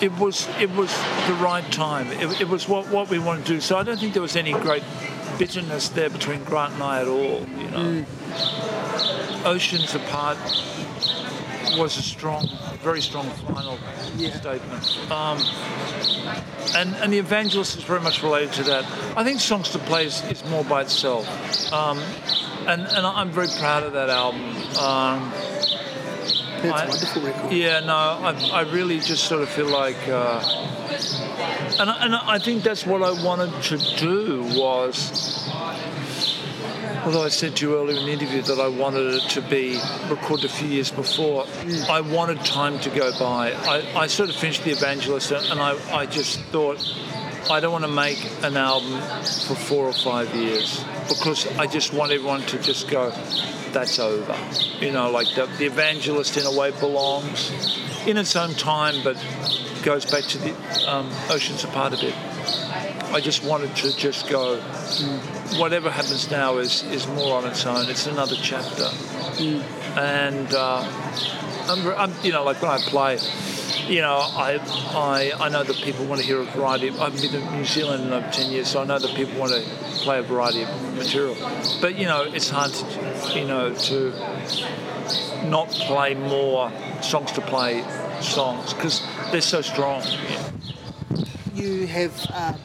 it 0.00 0.12
was 0.18 0.48
it 0.60 0.70
was 0.74 0.92
the 1.26 1.34
right 1.34 1.70
time. 1.70 2.08
It, 2.12 2.40
it 2.40 2.48
was 2.48 2.68
what, 2.68 2.88
what 2.88 3.10
we 3.10 3.18
wanted 3.18 3.46
to 3.46 3.54
do. 3.54 3.60
So 3.60 3.76
I 3.76 3.82
don't 3.82 3.98
think 3.98 4.12
there 4.12 4.22
was 4.22 4.36
any 4.36 4.52
great 4.52 4.82
bitterness 5.38 5.88
there 5.90 6.10
between 6.10 6.42
Grant 6.44 6.74
and 6.74 6.82
I 6.82 7.00
at 7.00 7.08
all. 7.08 7.46
You 7.58 7.70
know, 7.70 8.04
oceans 9.44 9.94
apart 9.94 10.36
was 11.76 11.96
a 11.98 12.02
strong, 12.02 12.48
very 12.82 13.00
strong 13.00 13.28
final 13.46 13.78
Yeah. 14.16 14.32
statement. 14.36 14.98
Um, 15.10 15.38
and 16.76 16.94
and 16.96 17.12
the 17.12 17.18
evangelist 17.18 17.76
is 17.78 17.84
very 17.84 18.00
much 18.00 18.22
related 18.22 18.52
to 18.54 18.62
that. 18.64 18.84
I 19.16 19.24
think 19.24 19.40
songs 19.40 19.70
to 19.70 19.78
play 19.78 20.06
is, 20.06 20.22
is 20.30 20.44
more 20.46 20.64
by 20.64 20.82
itself. 20.82 21.26
Um, 21.72 21.98
and 22.66 22.82
and 22.82 23.06
I'm 23.06 23.30
very 23.30 23.48
proud 23.58 23.82
of 23.84 23.92
that 23.92 24.10
album. 24.10 24.44
Um, 24.78 25.32
That's 26.62 26.82
I- 26.82 26.88
wonderful 26.88 27.22
record. 27.22 27.52
yeah, 27.52 27.80
no, 27.80 27.94
I, 27.94 28.32
I 28.52 28.60
really 28.62 28.98
just 28.98 29.24
sort 29.24 29.42
of 29.42 29.48
feel 29.48 29.68
like, 29.68 29.96
uh, 30.08 30.40
and, 31.80 31.90
and 31.90 32.14
I 32.14 32.38
think 32.38 32.62
that's 32.62 32.86
what 32.86 33.02
I 33.02 33.10
wanted 33.22 33.62
to 33.64 33.78
do 33.96 34.42
was, 34.58 35.48
although 37.04 37.22
I 37.22 37.28
said 37.28 37.56
to 37.56 37.68
you 37.68 37.76
earlier 37.78 37.98
in 37.98 38.06
the 38.06 38.12
interview 38.12 38.42
that 38.42 38.58
I 38.58 38.68
wanted 38.68 39.14
it 39.14 39.30
to 39.30 39.42
be 39.42 39.80
recorded 40.08 40.46
a 40.46 40.48
few 40.48 40.68
years 40.68 40.90
before, 40.90 41.46
I 41.88 42.00
wanted 42.00 42.44
time 42.44 42.78
to 42.80 42.90
go 42.90 43.16
by. 43.18 43.52
I, 43.52 44.02
I 44.02 44.06
sort 44.06 44.30
of 44.30 44.36
finished 44.36 44.64
The 44.64 44.72
Evangelist 44.72 45.30
and 45.32 45.60
I, 45.60 45.76
I 45.94 46.06
just 46.06 46.40
thought, 46.46 46.78
I 47.50 47.60
don't 47.60 47.72
want 47.72 47.84
to 47.84 47.90
make 47.90 48.18
an 48.42 48.56
album 48.56 49.00
for 49.22 49.54
four 49.54 49.86
or 49.86 49.92
five 49.92 50.34
years 50.34 50.84
because 51.08 51.46
I 51.58 51.66
just 51.66 51.94
want 51.94 52.12
everyone 52.12 52.42
to 52.42 52.58
just 52.58 52.88
go, 52.88 53.10
that's 53.72 53.98
over. 53.98 54.36
You 54.80 54.92
know, 54.92 55.10
like 55.10 55.34
the, 55.34 55.46
the 55.58 55.66
evangelist 55.66 56.36
in 56.36 56.44
a 56.44 56.52
way 56.52 56.70
belongs 56.72 57.50
in 58.06 58.16
its 58.16 58.36
own 58.36 58.54
time, 58.54 59.02
but 59.02 59.16
goes 59.82 60.04
back 60.04 60.24
to 60.24 60.38
the 60.38 60.54
um, 60.88 61.10
oceans 61.30 61.64
apart 61.64 61.92
a 61.92 61.96
bit. 61.96 62.14
I 63.12 63.20
just 63.20 63.42
wanted 63.44 63.74
to 63.76 63.96
just 63.96 64.28
go, 64.28 64.60
whatever 65.56 65.90
happens 65.90 66.30
now 66.30 66.58
is, 66.58 66.82
is 66.84 67.06
more 67.06 67.38
on 67.38 67.46
its 67.46 67.64
own. 67.64 67.88
It's 67.88 68.06
another 68.06 68.36
chapter. 68.36 68.90
And 69.96 70.52
uh, 70.52 70.84
I'm, 71.68 71.86
I'm, 71.96 72.12
you 72.22 72.32
know, 72.32 72.44
like 72.44 72.60
when 72.60 72.70
I 72.70 72.78
play, 72.78 73.18
you 73.86 74.02
know, 74.02 74.16
I, 74.16 74.58
I, 74.90 75.32
I 75.40 75.48
know 75.48 75.64
that 75.64 75.76
people 75.76 76.04
want 76.04 76.20
to 76.20 76.26
hear 76.26 76.40
a 76.40 76.44
variety. 76.44 76.88
Of, 76.88 77.00
I've 77.00 77.20
been 77.20 77.34
in 77.34 77.56
New 77.56 77.64
Zealand 77.64 78.04
in 78.04 78.12
over 78.12 78.30
10 78.30 78.52
years, 78.52 78.68
so 78.68 78.82
I 78.82 78.84
know 78.84 78.98
that 78.98 79.14
people 79.14 79.38
want 79.40 79.52
to 79.52 79.62
play 80.02 80.18
a 80.18 80.22
variety 80.22 80.64
of 80.64 80.94
material. 80.94 81.36
But, 81.80 81.96
you 81.96 82.04
know, 82.04 82.22
it's 82.22 82.50
hard 82.50 82.72
to, 82.72 83.38
you 83.38 83.46
know, 83.46 83.74
to 83.74 84.12
not 85.46 85.70
play 85.70 86.14
more 86.14 86.70
songs 87.00 87.32
to 87.32 87.40
play 87.40 87.82
songs 88.22 88.74
because 88.74 89.02
they're 89.30 89.40
so 89.40 89.60
strong. 89.60 90.02
You 91.54 91.86
have 91.86 92.14
um, 92.34 92.58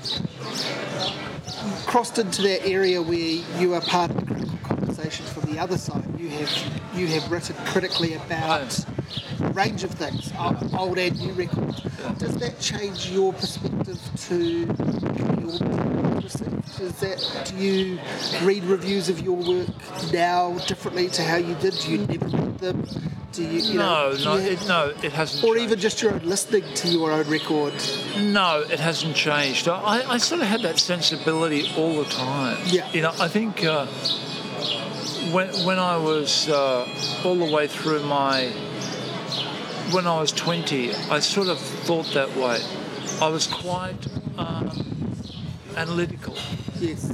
crossed 1.85 2.19
into 2.19 2.41
that 2.43 2.65
area 2.65 3.01
where 3.01 3.43
you 3.59 3.73
are 3.73 3.81
part 3.81 4.11
of 4.11 4.17
the 4.17 4.25
critical 4.25 4.57
conversation 4.59 5.25
from 5.25 5.53
the 5.53 5.59
other 5.59 5.77
side. 5.77 6.03
You 6.19 6.29
have 6.29 6.81
you 6.95 7.07
have 7.07 7.31
written 7.31 7.55
critically 7.65 8.13
about 8.13 8.79
a 9.39 9.49
range 9.49 9.83
of 9.83 9.91
things, 9.91 10.31
old 10.77 10.97
and 10.97 11.19
new 11.19 11.33
records. 11.33 11.81
Does 12.17 12.35
that 12.37 12.59
change 12.59 13.09
your 13.09 13.33
perspective 13.33 13.99
to 14.27 14.65
your 15.41 15.59
received? 16.23 16.77
Does 16.77 16.99
that 16.99 17.43
do 17.49 17.55
you 17.57 17.99
read 18.41 18.63
reviews 18.63 19.09
of 19.09 19.19
your 19.19 19.35
work 19.35 19.69
now 20.11 20.57
differently 20.67 21.07
to 21.09 21.23
how 21.23 21.37
you 21.37 21.55
did? 21.55 21.73
Do 21.73 21.91
you 21.91 21.97
never 21.99 22.27
read 22.27 22.59
them? 22.59 22.85
Do 23.33 23.41
you, 23.43 23.49
you 23.59 23.73
No, 23.79 24.15
do 24.15 24.23
no, 24.25 24.35
you 24.37 24.51
it, 24.51 24.67
no, 24.67 24.93
it 25.01 25.11
hasn't. 25.11 25.43
or 25.43 25.55
changed. 25.55 25.63
even 25.65 25.79
just 25.79 26.01
your 26.03 26.13
own 26.13 26.19
listening 26.23 26.63
to 26.75 26.87
your 26.87 27.11
own 27.11 27.27
record. 27.27 27.73
No, 28.19 28.61
it 28.69 28.79
hasn't 28.79 29.15
changed. 29.15 29.67
I, 29.67 30.03
I 30.07 30.17
sort 30.19 30.41
of 30.41 30.47
had 30.47 30.61
that 30.61 30.77
sensibility 30.79 31.67
all 31.75 31.95
the 32.03 32.05
time. 32.09 32.61
Yeah. 32.67 32.87
You 32.91 33.01
know, 33.01 33.13
I 33.19 33.27
think 33.27 33.63
uh, 33.63 33.87
when 35.31 35.49
when 35.65 35.79
I 35.79 35.97
was 35.97 36.47
uh, 36.47 36.87
all 37.25 37.35
the 37.35 37.51
way 37.51 37.67
through 37.67 38.03
my 38.03 38.49
when 39.91 40.05
I 40.07 40.19
was 40.19 40.31
20, 40.31 40.93
I 41.09 41.19
sort 41.19 41.47
of 41.47 41.59
thought 41.59 42.05
that 42.13 42.35
way. 42.35 42.59
I 43.19 43.29
was 43.29 43.47
quite 43.47 43.97
um, 44.37 44.69
analytical. 45.75 46.35
Yes. 46.79 47.11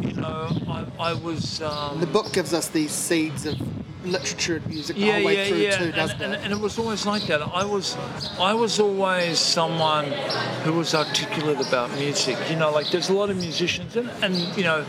You 0.00 0.12
know, 0.12 0.48
I, 0.68 0.84
I 0.98 1.12
was. 1.14 1.62
Um, 1.62 2.00
The 2.00 2.06
book 2.06 2.32
gives 2.34 2.52
us 2.52 2.68
these 2.68 2.92
seeds 2.92 3.46
of 3.46 3.56
literature 4.04 4.56
and 4.56 4.66
music 4.66 4.96
the 4.96 5.02
yeah, 5.02 5.14
whole 5.14 5.24
way 5.24 5.36
yeah, 5.36 5.48
through 5.48 5.58
yeah. 5.58 5.78
too, 5.78 5.84
and, 5.84 5.94
doesn't 5.94 6.22
and, 6.22 6.34
it? 6.34 6.40
and 6.42 6.52
it 6.52 6.60
was 6.60 6.78
always 6.78 7.06
like 7.06 7.26
that. 7.26 7.42
I 7.42 7.64
was, 7.64 7.96
I 8.38 8.54
was 8.54 8.80
always 8.80 9.38
someone 9.38 10.06
who 10.64 10.72
was 10.72 10.94
articulate 10.94 11.66
about 11.66 11.90
music. 11.92 12.38
You 12.50 12.56
know, 12.56 12.70
like 12.70 12.90
there's 12.90 13.08
a 13.08 13.12
lot 13.14 13.30
of 13.30 13.36
musicians, 13.36 13.96
and, 13.96 14.10
and 14.22 14.36
you 14.56 14.64
know, 14.64 14.84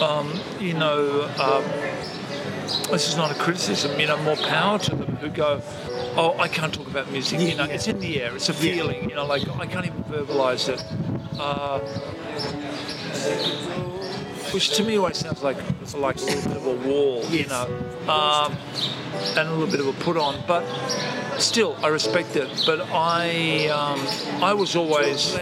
um, 0.00 0.40
you 0.58 0.74
know, 0.74 1.24
um, 1.38 1.64
this 2.90 3.08
is 3.08 3.16
not 3.16 3.30
a 3.30 3.34
criticism. 3.34 3.98
You 3.98 4.06
know, 4.06 4.16
more 4.22 4.36
power 4.36 4.78
to 4.78 4.94
them 4.94 5.16
who 5.16 5.28
go. 5.28 5.62
Oh, 6.16 6.36
I 6.38 6.48
can't 6.48 6.74
talk 6.74 6.88
about 6.88 7.10
music. 7.10 7.40
you 7.40 7.54
know, 7.54 7.64
it's 7.64 7.88
in 7.88 8.00
the 8.00 8.20
air. 8.22 8.34
It's 8.34 8.48
a 8.48 8.54
feeling. 8.54 9.08
You 9.08 9.16
know, 9.16 9.26
like 9.26 9.48
I 9.58 9.66
can't 9.66 9.86
even 9.86 10.04
verbalize 10.04 10.68
it. 10.68 10.84
Uh, 11.38 11.80
which 14.52 14.70
to 14.76 14.84
me 14.84 14.96
always 14.96 15.16
sounds 15.16 15.42
like 15.42 15.56
like 15.94 16.16
a 16.16 16.24
little 16.24 16.48
bit 16.48 16.56
of 16.56 16.66
a 16.66 16.88
wall, 16.88 17.24
you 17.26 17.46
know, 17.46 17.66
um, 18.08 18.56
and 19.36 19.48
a 19.48 19.52
little 19.52 19.66
bit 19.66 19.80
of 19.80 19.86
a 19.86 19.92
put 20.04 20.16
on. 20.16 20.42
But 20.46 20.64
still, 21.38 21.76
I 21.82 21.88
respect 21.88 22.36
it. 22.36 22.48
But 22.66 22.80
I 22.90 23.68
um, 23.68 24.42
I 24.42 24.54
was 24.54 24.76
always 24.76 25.36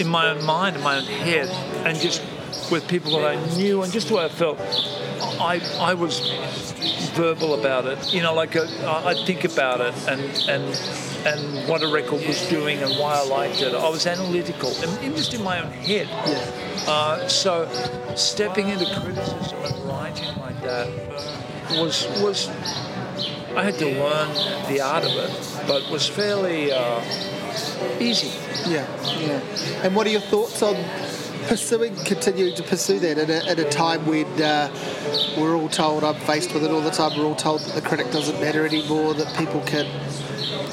in 0.00 0.08
my 0.08 0.30
own 0.30 0.44
mind, 0.44 0.76
in 0.76 0.82
my 0.82 0.98
own 0.98 1.04
head, 1.04 1.48
and 1.86 1.98
just 1.98 2.22
with 2.70 2.86
people 2.88 3.12
that 3.12 3.36
I 3.36 3.56
knew, 3.56 3.82
and 3.82 3.92
just 3.92 4.08
the 4.08 4.14
way 4.14 4.24
I 4.24 4.28
felt. 4.28 4.58
I 5.40 5.60
I 5.80 5.94
was 5.94 6.20
verbal 7.14 7.54
about 7.54 7.86
it, 7.86 8.12
you 8.12 8.22
know, 8.22 8.34
like 8.34 8.56
uh, 8.56 8.66
I 8.86 9.10
I'd 9.10 9.26
think 9.26 9.44
about 9.44 9.80
it 9.80 9.94
and 10.08 10.22
and 10.48 11.05
and 11.26 11.68
what 11.68 11.82
a 11.82 11.88
record 11.88 12.24
was 12.26 12.48
doing 12.48 12.78
and 12.78 12.96
why 12.98 13.14
I 13.14 13.24
liked 13.24 13.60
it. 13.60 13.74
I 13.74 13.88
was 13.88 14.06
analytical 14.06 14.70
and 14.82 15.16
just 15.16 15.34
in 15.34 15.42
my 15.42 15.60
own 15.60 15.72
head. 15.72 16.08
Uh, 16.86 17.26
so 17.28 17.68
stepping 18.14 18.68
into 18.68 18.86
criticism 19.00 19.58
and 19.64 19.74
writing 19.88 20.36
like 20.40 20.60
that 20.62 20.88
was 21.72 22.06
was 22.22 22.48
I 23.56 23.64
had 23.64 23.74
to 23.78 23.86
learn 23.86 24.28
the 24.68 24.80
art 24.80 25.04
of 25.04 25.12
it, 25.12 25.66
but 25.66 25.90
was 25.90 26.06
fairly 26.06 26.72
uh, 26.72 27.02
easy. 27.98 28.30
Yeah, 28.70 28.86
yeah. 29.18 29.40
And 29.82 29.96
what 29.96 30.06
are 30.06 30.10
your 30.10 30.20
thoughts 30.20 30.62
on 30.62 30.76
pursuing, 31.46 31.94
continuing 32.04 32.54
to 32.54 32.62
pursue 32.62 32.98
that 32.98 33.18
at 33.18 33.30
a, 33.30 33.48
at 33.48 33.58
a 33.58 33.64
time 33.64 34.04
when 34.04 34.26
uh, 34.42 34.68
we're 35.38 35.56
all 35.56 35.68
told, 35.68 36.04
I'm 36.04 36.16
faced 36.16 36.52
with 36.52 36.64
it 36.64 36.70
all 36.70 36.82
the 36.82 36.90
time, 36.90 37.18
we're 37.18 37.24
all 37.24 37.34
told 37.34 37.62
that 37.62 37.74
the 37.74 37.80
critic 37.80 38.10
doesn't 38.10 38.38
matter 38.40 38.66
anymore, 38.66 39.14
that 39.14 39.34
people 39.38 39.60
can 39.62 39.86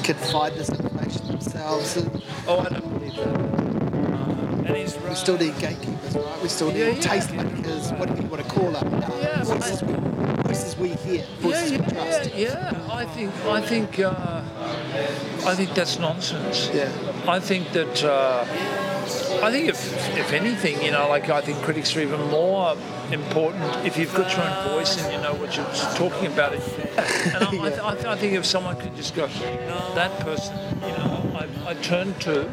can 0.02 0.14
find 0.16 0.54
this 0.54 0.68
information 0.70 1.26
themselves. 1.28 1.96
And 1.96 2.22
Oh, 2.46 2.60
I 2.60 2.68
don't 2.68 2.88
believe 2.98 3.16
that. 3.16 3.26
Uh, 4.70 4.74
he's 4.74 4.96
we 4.98 5.04
right. 5.08 5.16
still 5.16 5.38
need 5.38 5.56
gatekeepers, 5.58 6.14
right? 6.16 6.42
We 6.42 6.48
still 6.48 6.68
need 6.70 6.78
Yeah, 6.78 6.88
yeah. 6.88 7.00
tastemakers, 7.02 7.98
whatever 7.98 8.20
you 8.22 8.28
want 8.28 8.42
to 8.44 8.48
call 8.50 8.70
them. 8.72 8.92
Yeah, 9.20 9.42
voices, 9.44 9.82
we, 9.82 9.92
voices 10.42 10.76
we 10.76 10.88
hear, 10.88 11.24
yeah, 11.24 11.24
voices 11.40 11.70
we 11.72 11.76
yeah, 11.78 11.88
trust. 11.92 12.34
yeah, 12.34 12.72
yeah. 12.72 12.88
I 13.00 13.04
think 13.06 13.30
I 13.46 13.60
think 13.60 13.98
uh, 13.98 14.42
I 15.46 15.54
think 15.54 15.74
that's 15.74 15.98
nonsense. 15.98 16.70
Yeah. 16.72 16.90
I 17.26 17.40
think 17.40 17.72
that 17.72 18.04
uh, 18.04 18.44
I 19.42 19.50
think 19.50 19.68
if 19.68 20.18
if 20.18 20.32
anything, 20.32 20.82
you 20.82 20.90
know, 20.90 21.08
like 21.08 21.28
I 21.30 21.40
think 21.40 21.58
critics 21.62 21.94
are 21.96 22.00
even 22.00 22.20
more 22.30 22.76
important 23.12 23.64
if 23.86 23.96
you've 23.96 24.14
got 24.14 24.30
your 24.34 24.44
own 24.46 24.74
voice 24.74 25.00
and 25.02 25.12
you 25.12 25.20
know 25.20 25.34
what 25.34 25.56
you're 25.56 25.66
talking 25.96 26.26
about. 26.32 26.54
It. 26.54 26.62
And 27.34 27.44
I, 27.44 27.48
I, 27.66 27.68
th- 27.68 27.80
I, 27.80 27.94
th- 27.94 28.06
I 28.06 28.16
think 28.16 28.32
if 28.34 28.46
someone 28.46 28.76
could 28.76 28.94
just 28.96 29.14
go, 29.14 29.26
that 29.94 30.18
person, 30.20 30.56
you 30.82 30.88
know, 30.98 31.38
I, 31.66 31.70
I 31.70 31.74
turn 31.74 32.14
to, 32.20 32.48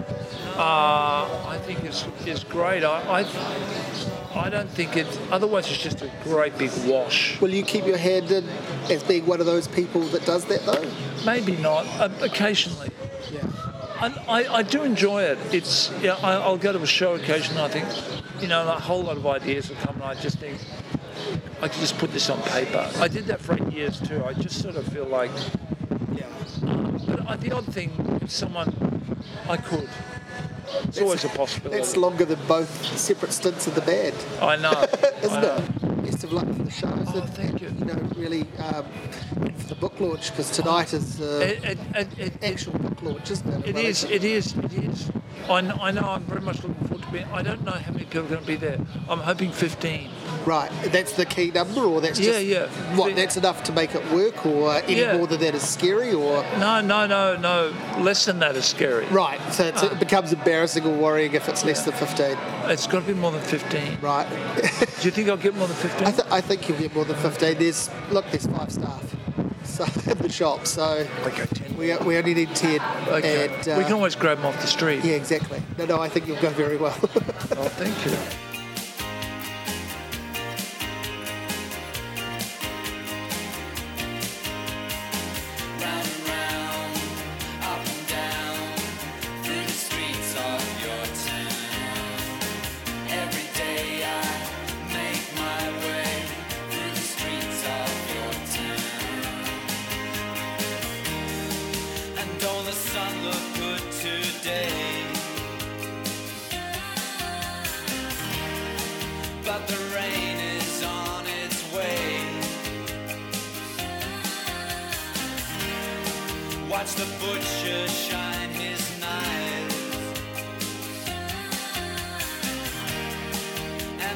uh, 0.57 1.45
I 1.47 1.57
think 1.65 1.83
is 1.85 2.05
is 2.25 2.43
great. 2.43 2.83
I, 2.83 3.21
I 3.21 3.25
I 4.33 4.49
don't 4.49 4.69
think 4.69 4.95
it. 4.97 5.07
Otherwise, 5.31 5.69
it's 5.69 5.81
just 5.81 6.01
a 6.01 6.11
great 6.23 6.57
big 6.57 6.71
wash. 6.85 7.39
Will 7.41 7.53
you 7.53 7.63
keep 7.63 7.85
your 7.85 7.97
hand 7.97 8.31
in 8.31 8.47
as 8.89 9.03
being 9.03 9.25
one 9.25 9.39
of 9.39 9.45
those 9.45 9.67
people 9.67 10.01
that 10.13 10.25
does 10.25 10.45
that 10.45 10.65
though? 10.65 10.89
Maybe 11.25 11.55
not. 11.57 11.85
Uh, 11.99 12.09
occasionally. 12.21 12.89
Yeah. 13.31 13.43
I, 14.01 14.07
I, 14.27 14.55
I 14.57 14.63
do 14.63 14.83
enjoy 14.83 15.23
it. 15.23 15.37
It's 15.53 15.91
yeah. 16.01 16.13
I, 16.23 16.33
I'll 16.33 16.57
go 16.57 16.71
to 16.73 16.81
a 16.81 16.87
show 16.87 17.13
occasionally. 17.15 17.61
I 17.61 17.67
think, 17.69 18.41
you 18.41 18.47
know, 18.47 18.67
a 18.67 18.79
whole 18.79 19.03
lot 19.03 19.17
of 19.17 19.27
ideas 19.27 19.69
will 19.69 19.75
come, 19.77 19.95
and 19.95 20.03
I 20.03 20.15
just 20.15 20.39
think 20.39 20.57
I 21.61 21.67
could 21.67 21.79
just 21.79 21.97
put 21.99 22.11
this 22.11 22.29
on 22.29 22.41
paper. 22.43 22.89
I 22.97 23.07
did 23.07 23.25
that 23.27 23.39
for 23.39 23.53
eight 23.55 23.71
years 23.71 23.99
too. 23.99 24.23
I 24.25 24.33
just 24.33 24.61
sort 24.61 24.75
of 24.75 24.87
feel 24.87 25.05
like, 25.05 25.31
Yeah. 26.13 26.25
but 27.07 27.27
I, 27.29 27.35
the 27.35 27.51
odd 27.51 27.65
thing, 27.71 27.91
if 28.23 28.31
someone, 28.31 28.73
I 29.47 29.57
could, 29.57 29.87
It's 30.85 30.99
always 30.99 31.23
a 31.23 31.29
possibility. 31.29 31.79
It's 31.79 31.95
longer 31.95 32.25
than 32.25 32.39
both 32.47 32.71
separate 32.97 33.33
stints 33.33 33.67
in 33.67 33.75
the 33.75 33.81
band, 33.81 34.15
I 34.41 34.55
know. 34.55 34.71
isn't 35.23 35.37
I 35.37 35.41
know. 35.41 35.55
it? 35.57 35.80
Best 36.21 36.33
of 36.33 36.47
luck 36.47 36.55
for 36.55 36.63
the 36.63 36.69
show. 36.69 36.87
Oh, 36.87 37.21
thank 37.33 37.61
you. 37.63 37.69
You 37.79 37.85
know, 37.85 38.09
really, 38.15 38.41
um, 38.59 38.85
for 39.57 39.67
the 39.69 39.73
book 39.73 39.99
launch 39.99 40.29
because 40.29 40.51
tonight 40.51 40.93
is 40.93 41.19
uh, 41.19 41.39
It, 41.41 41.63
it, 41.63 41.65
it, 41.65 41.79
it, 41.95 42.19
it, 42.19 42.43
actual 42.43 42.73
book 42.77 43.01
launch, 43.01 43.31
isn't 43.31 43.65
it? 43.65 43.69
it 43.69 43.75
is, 43.75 44.03
it 44.03 44.23
is, 44.23 44.55
it 44.55 44.71
is. 44.71 45.09
I, 45.49 45.57
I 45.57 45.89
know 45.89 46.01
I'm 46.01 46.21
very 46.25 46.41
much 46.41 46.61
looking 46.61 46.75
forward 46.87 47.03
to 47.07 47.11
being, 47.11 47.25
I 47.33 47.41
don't 47.41 47.65
know 47.65 47.71
how 47.71 47.91
many 47.91 48.05
people 48.05 48.25
are 48.25 48.27
going 48.27 48.41
to 48.41 48.45
be 48.45 48.55
there. 48.55 48.79
I'm 49.09 49.17
hoping 49.17 49.51
15. 49.51 50.11
Right, 50.45 50.71
that's 50.85 51.13
the 51.13 51.25
key 51.25 51.51
number, 51.51 51.81
or 51.81 52.01
that's 52.01 52.19
Yeah, 52.19 52.31
just 52.33 52.45
yeah. 52.45 52.95
what? 52.95 53.15
That's 53.15 53.37
enough 53.37 53.63
to 53.65 53.71
make 53.71 53.93
it 53.95 54.03
work, 54.11 54.45
or 54.45 54.75
any 54.75 55.01
Yeah. 55.01 55.17
more 55.17 55.27
than 55.27 55.39
that 55.41 55.53
is 55.55 55.61
scary, 55.67 56.13
or 56.13 56.43
No, 56.59 56.81
no, 56.81 57.05
no, 57.05 57.35
no. 57.37 57.71
Less 57.99 58.25
than 58.25 58.39
that 58.39 58.55
is 58.55 58.65
scary. 58.65 59.05
right? 59.07 59.39
So 59.51 59.65
it's, 59.65 59.83
it 59.83 59.99
becomes 59.99 60.33
embarrassing 60.33 60.85
or 60.85 60.93
worrying 60.93 61.33
if 61.33 61.47
it's 61.47 61.63
less 61.63 61.83
than 61.85 61.93
fifteen. 61.93 62.37
It's 62.65 62.87
got 62.87 63.01
to 63.01 63.05
be 63.07 63.13
more 63.13 63.31
than 63.31 63.41
15. 63.41 63.97
Right. 64.01 64.27
Do 64.29 65.05
you 65.07 65.11
think 65.11 65.29
I'll 65.29 65.37
get 65.37 65.55
more 65.55 65.67
than 65.67 65.75
15? 65.77 66.07
I, 66.07 66.11
th- 66.11 66.27
I 66.31 66.41
think 66.41 66.67
you'll 66.69 66.77
get 66.79 66.93
more 66.95 67.05
than 67.05 67.15
fifteen. 67.17 67.57
There's 67.57 67.89
look, 68.11 68.25
there's 68.31 68.47
five 68.47 68.71
staff, 68.71 69.03
so 69.63 69.83
in 70.11 70.17
the 70.19 70.29
shop. 70.29 70.65
So 70.67 71.05
Okay, 71.25 71.45
we 71.77 71.95
we 72.05 72.17
only 72.17 72.33
need 72.33 72.55
ten. 72.55 72.79
Okay. 73.07 73.47
And, 73.47 73.67
uh, 73.67 73.75
we 73.77 73.83
can 73.83 73.93
always 73.93 74.15
grab 74.15 74.37
them 74.37 74.47
off 74.47 74.59
the 74.61 74.67
street. 74.67 75.03
Yeah, 75.03 75.13
exactly. 75.15 75.61
No, 75.77 75.85
no, 75.85 76.01
I 76.01 76.09
think 76.09 76.27
you'll 76.27 76.41
go 76.41 76.49
very 76.49 76.77
well. 76.77 76.97
Oh, 77.53 77.67
thank 77.67 78.05
you. 78.05 78.17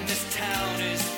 This 0.07 0.35
town 0.35 0.81
is 0.81 1.14